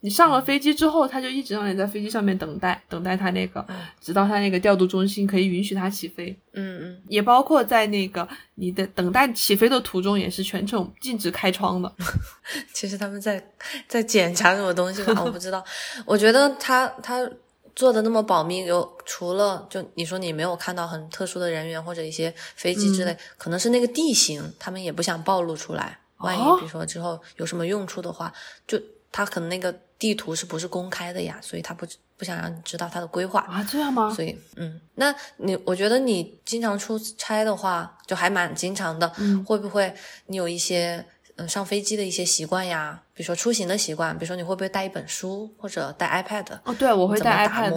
[0.02, 3.66] 你上了飞机之后，他就一直让你在飞机上面等待，等待他那个，
[4.00, 6.38] 直到他那个调度中心可以允许他起飞。
[6.54, 11.92] 嗯嗯，也包括在那个你的等待起飞的途中，也是全程禁止开窗的。
[12.74, 13.44] 其实他们在
[13.88, 15.64] 在检查什么东西吧，我不知道。
[16.06, 17.28] 我觉得他他
[17.76, 26.00] 做的那么保密，有除了就你说你没有看到很特殊的人员或者一些飞机之类，嗯可能是那个地形，他们也不想暴露出来。
[26.18, 28.34] 万一哦比如说之后有什么用处的话，
[28.66, 28.82] 就
[29.12, 31.40] 他可能那个地图是不是公开的呀？
[31.42, 31.86] 所以他不
[32.18, 33.42] 不想让你知道他的规划。
[33.42, 34.14] 啊，这样吗？
[34.14, 39.12] 所以，嗯，那你我觉得你经常出差的话，就还蛮经常的。
[39.18, 39.94] 嗯会不会
[40.28, 41.04] 你有一些
[41.36, 43.04] 嗯、呃上飞机的一些习惯呀？
[43.18, 46.46] 比如说出行的习惯，比如说你会不会带一本书或者带 iPad？
[46.64, 47.74] 哦，对，我会带 iPad？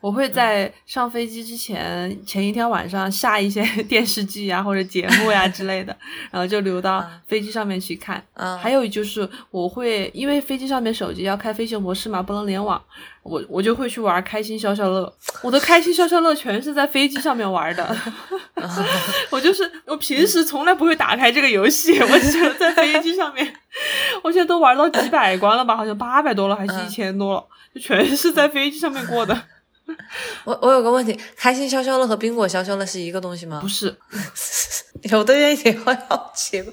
[0.00, 5.96] 我会在上飞机之前，前一天晚上下一些 电视剧呀或者节目呀之类的，
[6.30, 8.22] 然后就留到飞机上面去看。
[8.34, 12.80] 嗯还有就是我会因为飞机上面手机要开飞行模式嘛，不能联网，
[13.24, 15.12] 我我就会去玩开心消消乐。
[15.42, 17.96] 我的开心消消乐全是在飞机上面玩的。
[19.30, 23.52] 我就是我平时从来不会打开这个游戏，我只有在飞机上面。
[24.22, 25.76] 我现在都玩到几百关了吧？
[25.76, 29.36] 好像八百多了，还是一千多了，就全是在飞机上面过的。
[30.44, 33.68] 我我有个问题，开心消消乐和冰果消消乐是一个东西吗不？
[33.68, 33.96] 是，
[35.10, 36.72] 有的人也会好奇怪，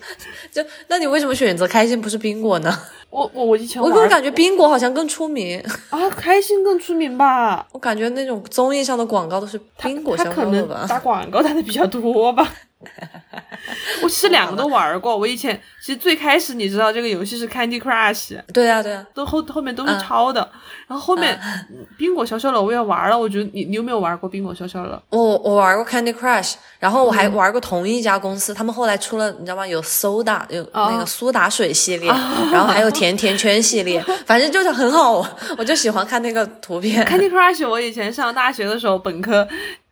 [0.51, 2.75] 就那你为什么选择开心不是冰果呢？
[3.11, 7.63] 我我我以前我怎么感觉冰果好像更出名，啊，开心更出名吧？
[7.71, 10.87] 我感觉那种综艺上的广告都是冰果消消乐吧？
[10.89, 12.51] 打广告打的比较多吧。
[14.03, 15.15] 我其实两个都玩过。
[15.17, 20.41] 我以前其实最开始你知道这个游戏是 Candy Crush，对啊对啊，都后后面都是嗯抄的。
[20.87, 21.39] 然后后面
[21.71, 25.01] 嗯冰果消消乐我也玩了，我觉得你你有没有玩过冰果消消乐？
[25.09, 29.65] 我我玩过 Candy Crush，然后我还嗯玩过同一家公司，他们后来出了你知道吗？
[29.65, 32.09] 有 Soda 有哦那个苏打水系列，
[32.51, 37.05] 然后还有甜甜圈系列，反正就是很好玩，我就喜欢看那个图片。
[37.05, 39.47] Candy Crush 我以前上大学的时候，本科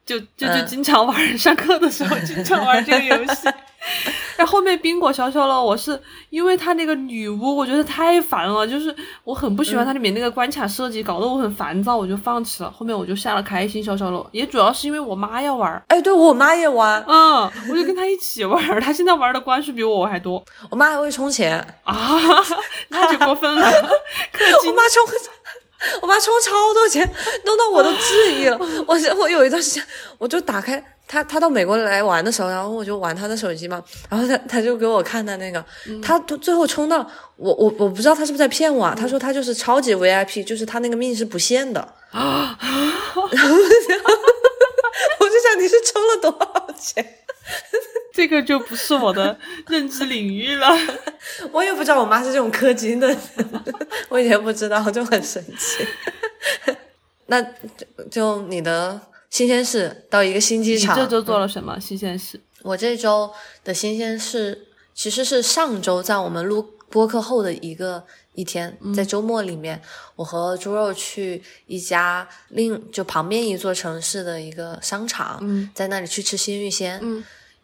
[0.05, 0.65] 就就就嗯。
[0.67, 3.49] 经常玩，上课的时候经常玩这个游戏。
[4.37, 5.99] 然后后面冰果消消乐，我是
[6.29, 12.71] 因为它那个女巫，我觉得太烦了，就是我很不喜欢它里面那个关卡设计，搞得我很烦躁，我就放弃了。
[12.71, 20.43] 后面我就下了开心消消乐，也主要是因为我妈要玩，哎，对我妈也玩，嗯，我就跟她一起玩，她现在玩的关数比我还多。
[20.69, 22.19] 我妈还会充钱，啊，
[22.89, 23.67] 那就过分了，
[24.31, 25.05] 氪我金妈充
[26.01, 27.07] 我妈充超多钱，
[27.45, 28.57] 弄到我都质疑了。
[28.88, 29.84] 我我有一段时间，
[30.17, 35.63] 我就打开他，他到美国来玩的时候，然后我就玩他的手机嘛，然后他他就给我看他那个，
[36.01, 37.05] 他最后充到
[37.36, 38.95] 我我我不知道他是不是在骗我啊？
[38.97, 42.57] 他说他就是超级 VIP，就是他那个命是不限的啊。
[42.59, 42.71] 然
[43.13, 43.38] 后我就
[45.41, 47.17] 想你是充了多少钱？
[48.13, 49.37] 这个就不是我的
[49.67, 50.67] 认知领域了。
[51.51, 53.15] 我也不知道我妈是这种氪金的，
[54.09, 55.87] 我以前不知道，就很神奇。
[57.27, 57.41] 那
[58.09, 58.99] 就你的
[59.29, 62.39] 新鲜事，到一个新机场，这周做了什么新鲜事？
[62.63, 63.31] 我这周
[63.63, 69.81] 的新鲜事其实是上周在我们录播客后的一个一天，在周末里面，
[70.17, 75.39] 我和猪肉去一家另就旁边一座城市的一个商场，
[75.73, 77.01] 在那里去吃鲜芋仙。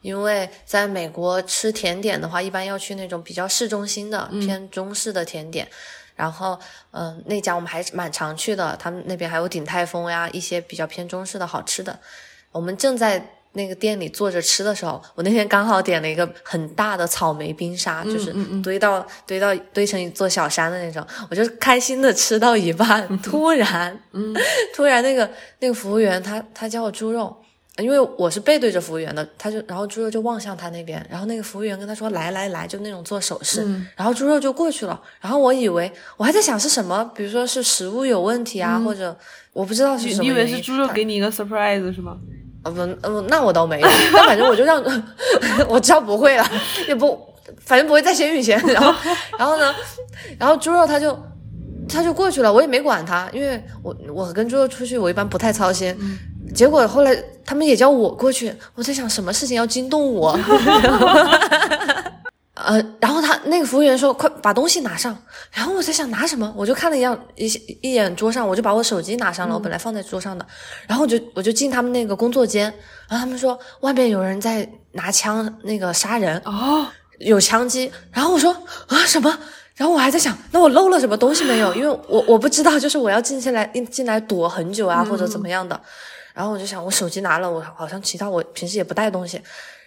[0.02, 5.68] 因为在美国吃甜点的话，一般要去那种比较市中心的、偏中式的甜点。
[6.16, 6.60] 然后，
[6.92, 12.00] 嗯，那家我们还蛮常去的，他们那边还有鼎泰丰呀，一些比较偏中式的好吃的。
[12.52, 18.34] 我们正在那个店里坐着吃的时候，我那天刚好点了一个很大的草莓冰沙，就是
[18.64, 21.06] 堆到堆到堆成一座小山的那种。
[21.30, 24.00] 我就开心的吃到一半，突然，
[24.74, 25.30] 突然那个
[25.60, 27.36] 那个服务员他他叫我猪肉。
[27.78, 33.62] 因为我是背对着服务员的，他就然后猪肉就望向他那边，然后那个服务员跟他说来来来，就那种做手势，
[33.96, 35.00] 然后猪肉就过去了。
[35.22, 39.16] 然后我以为我还在想是什么，比如说是食物有问题啊，或者
[39.54, 40.24] 我不知道是什么。
[40.24, 42.18] 你以为是猪肉给你一个 surprise 是吗？
[42.64, 44.84] 啊 不，呃那我倒没有，但反正我就让
[45.70, 46.46] 我知道不会了，
[46.88, 47.20] 也不
[47.60, 48.60] 反正不会在先预先。
[48.68, 48.94] 然后
[49.38, 49.74] 然后呢，
[50.40, 51.18] 然后猪肉他就
[51.88, 55.96] 他就过去了，我也没管他，因为我我跟猪肉出去，我一般不太操心。
[56.54, 60.38] 结果后来他们也叫我过去，我在想什么事情要惊动我，
[62.56, 65.16] 呃，然后他那个服务员说快把东西拿上，
[65.52, 67.46] 然后我在想拿什么，我就看了一样一
[67.82, 70.46] 一眼桌上，我就把我手机拿上了，我本来放在桌上的，
[70.88, 72.64] 然后我就我就进他们那个工作间，
[73.08, 76.42] 然后他们说外面有人在拿枪那个杀人。
[76.46, 76.88] 哦，
[77.20, 78.52] 有枪击，然后我说
[78.88, 79.38] 啊什么？
[79.76, 81.74] 然后我还在想，那我漏了什么东西没有？
[81.76, 85.80] 因为我我不知道，就是我要进进来进来躲很久啊，或者怎么样的。
[86.38, 89.42] 然后我就想，我手机拿了，我好像其他我平时也不带东西。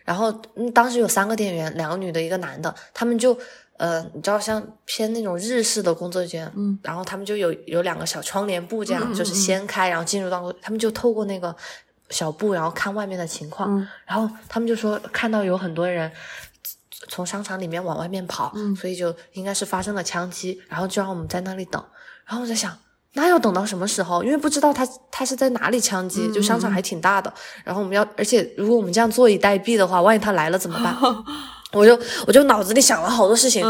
[0.05, 0.33] 然后
[0.75, 3.39] 当时有三个店员，两个女的，一个男的，他们就
[3.77, 11.55] 呃，你知道像偏那种日式的工作间，嗯，然后他们就有有两个小窗帘布，这样就是掀开，然后进入到他们就透过那个
[12.09, 13.87] 小布，然后看外面的情况。
[14.05, 16.11] 然后他们就说看到有很多人
[17.09, 21.81] 从商场里面往外面跑，所以就应该是发生了枪击，然后就让我们在那里等。
[22.27, 22.77] 然后我在想。
[23.15, 24.23] 那要等到什么时候？
[24.23, 27.33] 因为不知道他他是在哪里枪击，就商场还挺大的。
[27.65, 30.97] 然后我们要，而且如果我们这样坐以待毙的话，万一他来了怎么办？
[31.73, 33.65] 我就我就脑子里想了好多事情。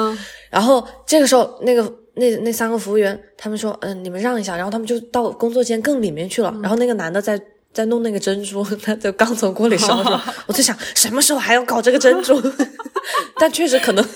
[0.50, 1.82] 然后这个时候，那个
[2.14, 6.54] 那那三个服务员他们说：“嗯，你们让一下。”然后他们就到工作间更里面去了。
[6.62, 7.40] 然后那个男的在
[7.72, 10.20] 在弄那个珍珠， 他就刚从锅里烧出来。
[10.46, 12.40] 我在想，什么时候还要搞这个珍珠？
[13.38, 14.06] 但确实可能。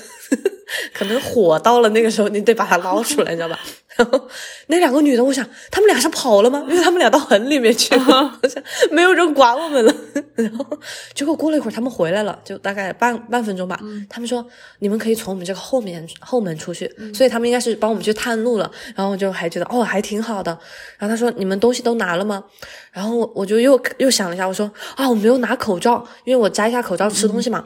[0.93, 3.59] 可能火到了那个时候，你得把它捞出来，你知道吧？
[3.95, 4.28] 然后
[4.66, 6.64] 那两个女的，我想他们俩是跑了吗？
[6.68, 8.61] 因为他们俩到很里面去了，我想
[8.91, 9.95] 没有人管我们了。
[10.35, 10.66] 然后
[11.14, 13.78] 结果过了一会儿，他们回来了，就大概半半分钟吧。
[14.11, 14.45] 他们说
[14.80, 18.68] 你们可以从我们这个后面后门出去，所以他们应该是帮我们去探路了。
[18.97, 20.51] 然后我就还觉得哦，还挺好的。
[20.99, 22.43] 然后他说你们东西都拿了吗？
[22.91, 27.64] 然后我我就又又想了一下，我说啊，我没有拿口罩，因为我摘下口罩吃东西嘛。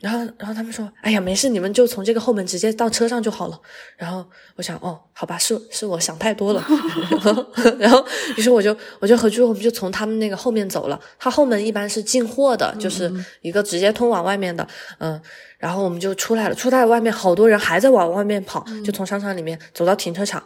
[0.00, 3.60] 然后，然后他们说：“哎呀，没事，你们就从这个后门直接到车上就好了。”
[3.98, 4.24] 然后
[4.54, 6.64] 我想：“哦，好吧，是是我想太多了。”
[7.80, 11.00] 然后，于是我就我就和朱我们就从他们那个后面走了。
[11.18, 14.64] 他后门一般是进货的，就是一个直接通往外面的。
[14.98, 15.20] 嗯，
[15.58, 16.54] 然后我们就出来了。
[16.54, 20.40] 出来外面好多人还在往外面跑，就从商场里面走到停车场。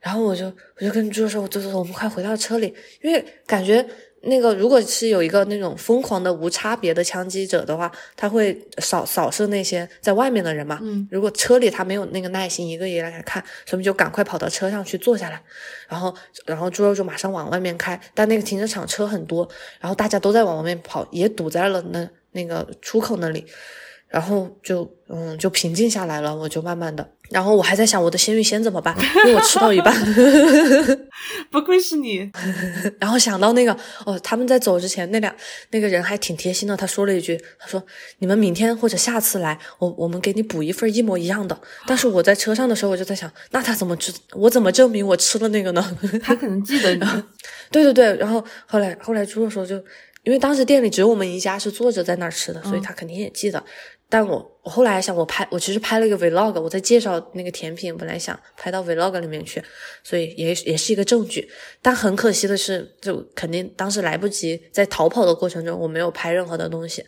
[0.00, 0.44] 然后我就
[0.76, 3.88] 我就跟朱说：“我走走，我们快回到车里，因为感觉。”
[4.22, 10.78] 那个，如果是有一个那种疯狂的无差别的枪击者的话，他会扫扫射那些在外面的人嘛。
[10.82, 11.06] 嗯。
[11.10, 15.40] 如果车里他没有那个耐心一个一个来看，所以就赶快跑到车上去坐下来，
[15.88, 16.14] 然后
[16.44, 17.98] 然后猪肉就马上往外面开。
[18.12, 19.48] 但那个停车场车很多，
[19.80, 23.46] 然后大家都在往外面跑，也堵在了那那个出口那里，
[24.08, 26.34] 然后就嗯就平静下来了。
[26.34, 27.08] 我就慢慢的。
[27.30, 29.94] 然后我还在想我的鲜芋仙怎么办，因为我吃到一半，
[31.52, 32.30] 不愧是你。
[32.98, 35.34] 然后想到那个哦，他们在走之前，那两
[35.70, 37.84] 那个人还挺贴心的，他说了一句，他说
[38.20, 41.60] 你们明天或者下次来，我我们给你补一份一模一样的。
[41.86, 45.98] 但是我在车上的时候，我就在想，那他怎么知我怎么证明我吃了那个呢？
[46.22, 47.00] 他可能记得你。
[47.70, 49.78] 对对对，然后后来后来猪的时候就。
[50.24, 53.62] 因为当时店里只有我们一家是坐着在那儿吃的，所以嗯他肯定也记得。
[54.10, 59.62] 但我我后来还想，我拍我其实拍了一个 vlog，我在介绍那个甜品，本来想拍到 vlog 里面去，
[60.02, 61.46] 所以也也是一个证据。
[61.82, 67.04] 但很可惜的是，就肯定当时来不及，在逃跑的过程中我没有拍任何的东西。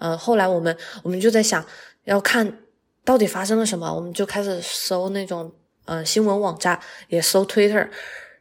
[0.00, 1.64] 呃，后来我们我们就在想
[2.04, 2.58] 要看
[3.04, 5.52] 到底发生了什么，我们就开始搜那种
[5.84, 7.88] 呃新闻网站，也搜 Twitter，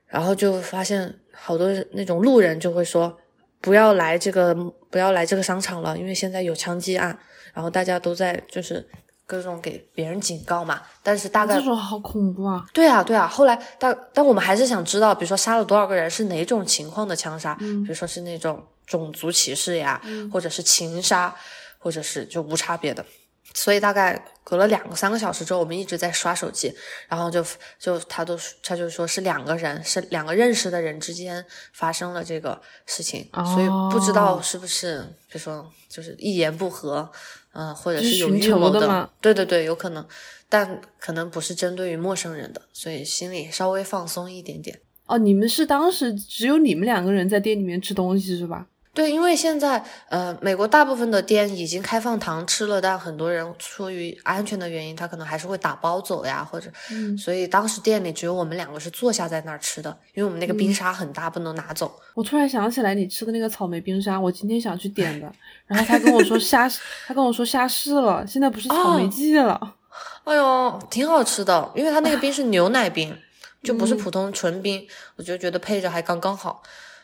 [0.08, 3.16] 然后就发现好多那种路人就会说
[3.62, 4.56] 不要来这个
[4.90, 7.18] 不要来这个商场了，因为现在有枪击案，
[7.54, 8.88] 然后大家都在就是
[9.26, 10.82] 各种给别人警告嘛。
[11.04, 12.66] 但是大概这种好恐怖啊！
[12.74, 13.28] 对啊，对啊。
[13.28, 21.36] 后来，但但我们还是想知道，比如说杀了多少个人，是哪种情况的枪杀，嗯比如说是那种种族歧视呀，或者是情杀，
[21.78, 23.06] 或者是就无差别的。
[23.52, 26.72] 所以大概隔了两个三个小时之后，我们一直在刷手机，
[27.08, 27.44] 然后就
[27.80, 31.44] 就他都他就说是两个人，是两个认识的人之间
[31.74, 37.12] 发生了这个事情，所以不知道哦是不是，比如说就是一言不合，
[37.54, 40.06] 嗯、或者是是有预谋的嘛对对对，有可能，
[40.48, 44.80] 但可能不是针对于陌生人的，所以心里稍微放松一点点。
[45.06, 48.68] 哦，你们是当时只有你们两个人在店里面吃东西是吧？
[49.00, 61.98] 对，因为现在呃，美国大部分的店已经开放堂吃了，但很多人出于安全的原因，他可能还是会打包走呀，或者，嗯所以当时店里只有我们两个是坐下在那儿吃的，因为我们那个嗯冰沙很大，不能拿走。
[62.14, 65.32] 我突然想起来你吃的那个草莓冰沙，我今天想去点的，
[65.66, 66.70] 然后他跟我说下，
[67.08, 69.76] 他跟我说下市了，现在不是草莓哦季了。
[70.26, 73.18] 哎呦，挺好吃的，因为它那个 冰是牛奶冰，
[73.64, 74.86] 就不是嗯普通纯冰，
[75.16, 76.62] 我就觉得配着还刚刚好。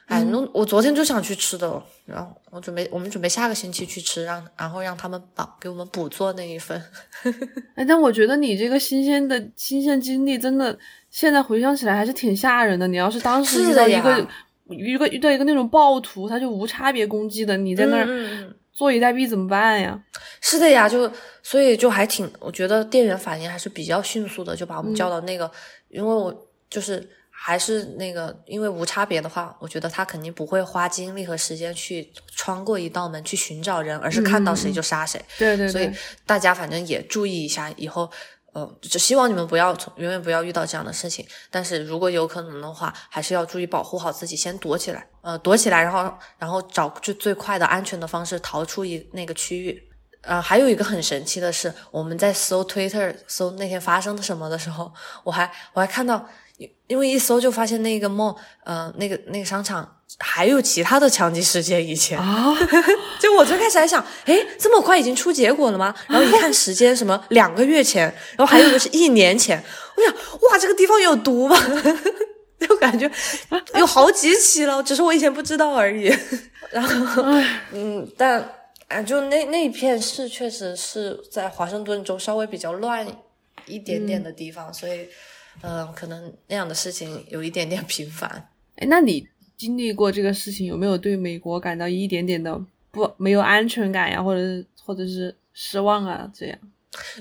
[0.07, 6.79] 哎，嗯那我昨天就想去吃的，然后我准备我们准备下个星期去吃，让然后让他们把给我们补做那一份。
[7.75, 10.77] 哎，但我觉得你这个新鲜的新鲜经历，真的
[11.09, 12.87] 现在回想起来还是挺吓人的。
[12.87, 14.27] 你要是当时遇到一个呀
[14.67, 19.99] 一个遇到一个那种暴徒，他就无差别攻击的，你在那儿坐以待毙怎么办呀？
[20.41, 25.49] 是的呀，就所以就还挺，我觉得店员反应还是比较迅速的，就把我们叫到那个，
[25.89, 27.07] 因为我就是
[27.47, 35.23] 还是那个，因为无差别的话，我觉得他肯定不会花精力和时间去穿过一道门去寻找人，而是看到谁就杀谁。
[35.37, 35.87] 对对所以，
[36.25, 38.09] 大家反正也注意一下，以后。
[38.55, 41.27] 呃，就希望你们不要从永远不要遇到这样的事情。
[41.51, 45.05] 但是如果有可能的话，还是要注意保护好自己，先躲起来。
[45.19, 49.83] 呃，躲起来，然后然后找最最快的安全的方式逃出一那个区域。
[50.21, 54.89] 呃，还有一个很神奇的是，我们在搜 Twitter 搜那天发生了什么的时候，
[55.25, 56.25] 我还我还看到，
[56.57, 62.17] 因因为一搜就发现那个 mall，呃，那个那个商场还有其他的枪击事件以前。
[62.19, 62.55] 啊，
[63.19, 65.93] 就我最开始还想，诶，这么快已经出结果了吗？
[66.07, 68.03] 然后一看时间，什么两个月前，
[68.37, 69.61] 然后还有一个是一年前，
[69.97, 70.13] 我想，
[70.51, 71.57] 哇，这个地方有毒吧？
[72.59, 73.09] 就感觉
[73.75, 76.11] 有好几起了，只是我以前不知道而已。
[76.71, 77.23] 然后，
[77.71, 78.49] 嗯，但
[78.87, 83.05] 啊，就那那一片是确实是在华盛顿州稍微比较乱
[83.65, 85.07] 一点点的地方，所以，
[85.61, 88.49] 嗯、可能那样的事情有一点点频繁。
[88.75, 89.27] 哎，那你
[89.57, 92.59] 经历过这个事情，有没有对美国感到一点点的
[92.91, 96.29] 不没有安全感呀，或者是或者是失望啊？
[96.33, 96.57] 这样？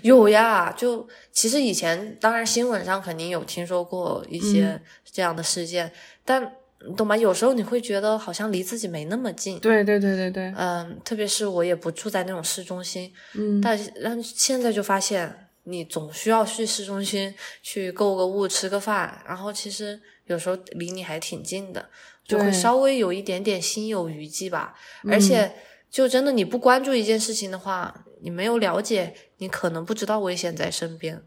[0.02, 5.90] 有呀，就其实以前当然新闻上肯定有听说过一些这样的事件，
[6.24, 6.40] 但
[6.86, 7.16] 你懂吗？
[7.16, 9.58] 有时候你会觉得好像离自己没那么近。
[9.58, 21.88] 对对对对对，嗯，特别是我也不住在那种市中心，嗯，但是但现在就发现，你总需要去市中心去购个物、吃个饭，然后其实有时候离你还挺近的，
[22.24, 24.74] 就会稍微有一点点心有余悸吧。
[25.02, 25.54] 嗯而且，
[25.90, 31.22] 就真的你不关注一件事情的话，你没有了解，你可能不知道危险在身边。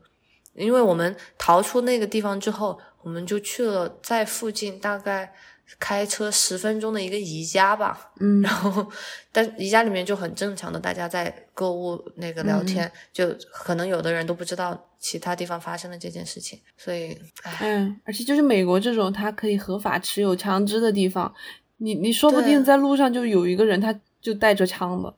[0.54, 5.34] 因为我们逃出那个地方之后，我们就去了在附近大概
[5.80, 8.42] 开车十分钟的一个宜家吧，嗯。
[8.42, 8.86] 然后，
[9.32, 21.34] 但宜家里面就很正常的，大家在购物那个聊天，就可能有的人都不知道其他地方发生了这件事情，所以，唉，嗯，而且就是美国这种它可以合法持有枪支的地方，
[21.78, 25.14] 你你说不定在路上就有一个人他就带着枪的。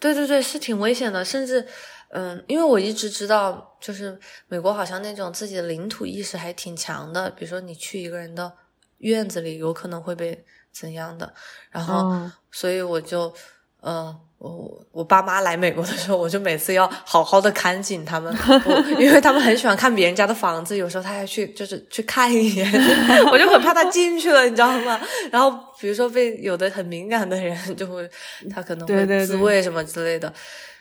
[0.00, 1.66] 对对对，是挺危险的，甚至，
[2.10, 8.52] 嗯，因为我一直知道，就是美国好像那种自己的领土意识还挺强的，比如说你去一个人的
[8.98, 11.32] 院子里，有可能会被怎样的，
[11.70, 13.32] 然后，嗯所以我就，
[13.80, 18.34] 呃，我我爸妈来美国的时候，我就每次要好好的看紧他们，
[18.64, 22.66] 我因为他们很喜欢看别人家的房子，有时候他还去就是去看一眼，
[23.30, 24.98] 我就很怕他进去了，你知道吗？
[25.30, 28.08] 然后比如说被有的很敏感的人就会，
[28.50, 29.36] 他可能会自对对对。
[29.36, 30.32] 卫什么之类的。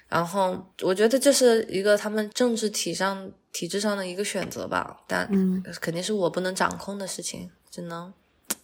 [0.07, 5.61] 然后我觉得这是一个他们政治体上体制上的一个选择吧，但嗯。
[5.82, 8.11] 肯定是我不能掌控的事情，只能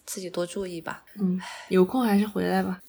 [0.07, 1.03] 自己多注意吧。
[1.19, 1.39] 嗯，
[1.69, 2.79] 有空还是回来吧。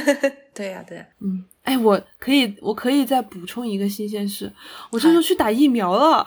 [0.52, 4.52] 对呀、对呀、嗯，哎，我可以，我可以再补充一个新鲜事，
[4.90, 6.22] 我这周去打疫苗了。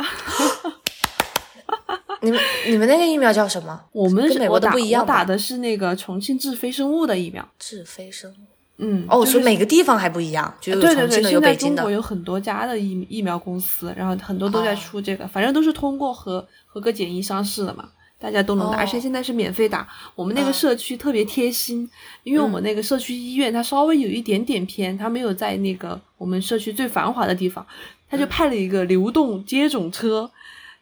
[2.22, 3.80] 你们你们那个疫苗叫什么？
[3.92, 7.48] 我们跟美国的不一样打的是那个重庆致飞生物的疫苗。
[7.60, 8.36] 智飞生物。
[8.78, 11.92] 嗯，哦，就是所以每个地方还不一样，就有对对对，重庆的，有现在北京的中国。
[11.92, 17.88] 有很多家的疫疫苗公司，然后很多都在哦出这个，反正都是通过合合格检疫上市的嘛，
[18.24, 19.86] 大家都能打，而且哦现在是免费打。
[20.16, 21.90] 我们那个嗯社区特别贴心，
[22.24, 27.66] 因为我们那个社区医院它稍微有一点点偏，它没有在那个我们社区最繁华的地方，
[28.10, 30.32] 它嗯就派了一个流动接种车。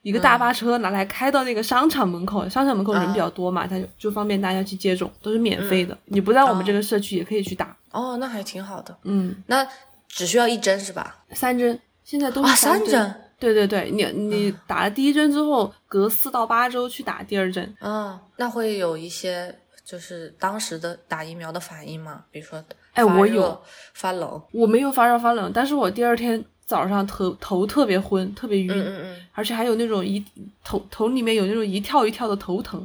[0.03, 5.95] 一个大巴车拿来开到那个商场门口，商场门口人比较多嘛，它就就方便大家去接种，都是免费的。
[6.05, 8.97] 你不在我们这个社区也可以去打，哦，那还挺好的。
[9.03, 9.63] 嗯，那
[10.07, 11.17] 只需要一针是吧？
[11.33, 12.79] 三针，现在都啊，是针。
[12.79, 13.15] 三针。
[13.41, 17.75] 对对对，你你打了第一针之后，隔四到八周去打第二针。
[17.81, 22.23] 嗯，那会有一些就是当时的打疫苗的反应吗？
[22.31, 22.63] 比如说，
[22.93, 23.59] 哎我有
[23.93, 24.41] 发冷。
[24.51, 30.23] 我没有发热发冷，但是我第二天早上头头特别昏，特别晕，嗯嗯而且还有那种一
[30.63, 32.79] 头头里面有那种一跳一跳的头疼，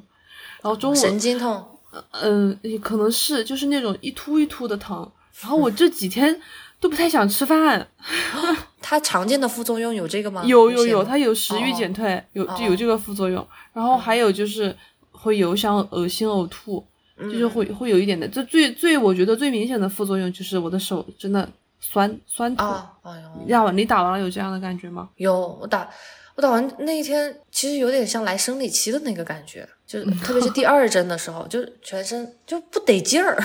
[0.62, 1.64] 然后中嗯，午神经痛。
[2.10, 6.38] 嗯、也可能是就是那种一突一突的疼，然后我这几天
[6.78, 7.88] 都不太想吃饭，
[8.88, 10.44] 它常见的副作用有这个吗？
[10.44, 14.72] 有有有，它有食欲哦减退，有哦就有这个副作用，然后还有就是
[15.10, 16.86] 会有想恶心呕吐。
[17.18, 21.48] 嗯就是会会有一点的，这最最我觉得最明显的副作用就是我的手真的
[21.80, 22.68] 酸酸痛。
[22.68, 25.08] 啊，哎呦，要你打完了有这样的感觉吗？
[25.16, 25.88] 有我打
[26.36, 33.42] 我打完那一天，其实有点像来生理期的那个感觉，就是特别是第二针的时候，就全身就不得劲儿，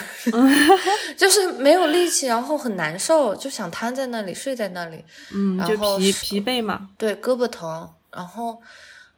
[1.17, 6.89] 就是没有力气，然后很难受，就想瘫在那里睡在那里，嗯，然后疲疲惫嘛。
[6.97, 8.61] 对，胳膊疼，然后。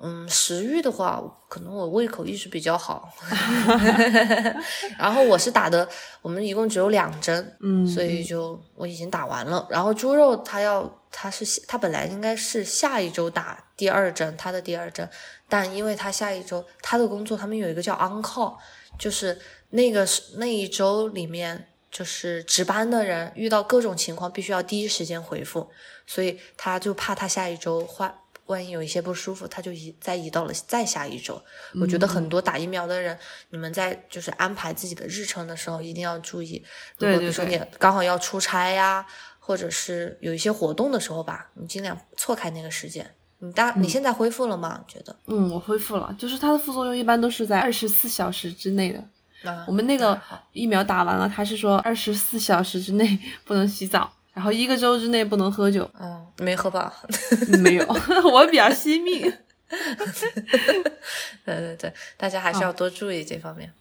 [0.05, 3.09] 嗯，食欲的话，可能我胃口一直比较好，
[4.99, 5.87] 然后我是打的，
[6.21, 9.65] 我们一共只有两针，嗯，所以就我已经打完了。
[9.69, 15.09] 然后猪肉它要，它是它本来应该是下一周打第二针，它的第二针，
[15.47, 18.57] 但因为他下一周他的工作，他们有一个叫 on call，
[18.99, 19.39] 就是
[19.69, 21.69] 那个是那一周里面。
[21.93, 25.69] 就是值班的人遇到各种情况，必须要第一时间回复，
[26.07, 28.11] 所以他就怕他下一周换，
[28.47, 31.41] 万一有一些不舒服，他就移再移到了再下一周。
[31.79, 33.17] 我觉得很多打疫苗的人，
[33.49, 36.63] 你们在就是安排自己的日程的时候，一定要注意。
[36.97, 39.05] 如果比如说你刚好要出差呀，
[39.39, 43.15] 或者是有一些活动的时候吧，你尽量错开那个时间。
[43.39, 44.83] 你大你现在恢复了吗？
[44.87, 45.13] 觉得？
[45.27, 48.99] 嗯，我恢复了，就是它的副作用一般都是在二十四小时之内的。
[49.43, 50.17] 啊我们那个
[50.53, 55.89] 疫苗打完了，他是说二十四小时之内 不能洗澡，然后一个周之内不能喝酒。
[55.99, 56.93] 嗯，没喝吧？
[57.61, 57.85] 没有，
[58.31, 59.21] 我比较惜命。
[61.45, 63.73] 对对对，大家还是要多注意这方面。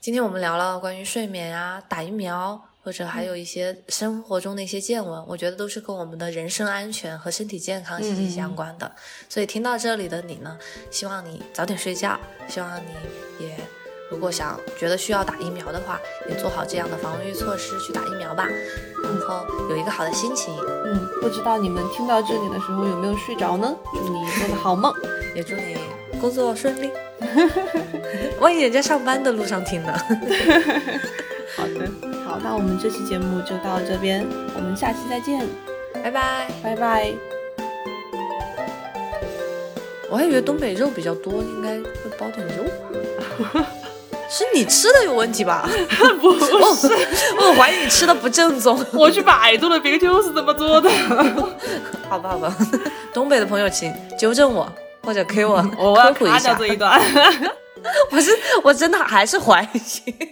[0.00, 8.92] 今天我们聊了关于睡眠啊、打疫苗，或者还有一些生活中的一些见闻，我觉得都是跟我们的人身安全和身体健康息息相关的。
[9.28, 10.58] 所以听到这里的你呢，
[10.90, 12.18] 希望你早点睡觉，
[12.48, 13.56] 希望你也
[14.12, 15.98] 如果想觉得需要打疫苗的话，
[16.28, 18.46] 也做好这样的防御措施去打疫苗吧，
[19.02, 20.54] 然后有一个好的心情，
[20.84, 23.74] 嗯，不知道你们听到这里的时候有没有睡着呢？
[23.92, 24.92] 祝你做个好梦。
[25.34, 25.78] 也祝你
[26.20, 26.90] 工作顺利。
[28.38, 29.90] 万一人家上班的路上听呢？
[31.56, 31.88] 好的，
[32.26, 35.48] 好，那我们这期节目就到这边，我们下期再见，
[36.04, 36.50] 拜拜。
[36.62, 37.14] 拜拜。
[40.10, 42.64] 我还以为东北肉比较多，应该会包点肉
[43.42, 43.66] 吧。
[44.34, 45.68] 是你吃的有问题吧？
[46.22, 46.52] 不是，
[47.36, 48.82] 我怀疑你吃的不正宗。
[48.94, 50.90] 我去百度了，别个就是这么做的。
[52.08, 52.56] 好吧，好吧，
[53.12, 54.66] 东北的朋友请纠正我，
[55.04, 56.66] 或者给我我要科普一下卡掉这。
[56.68, 56.98] 一段。
[58.10, 58.30] 我是
[58.62, 60.24] 我真的还是怀疑。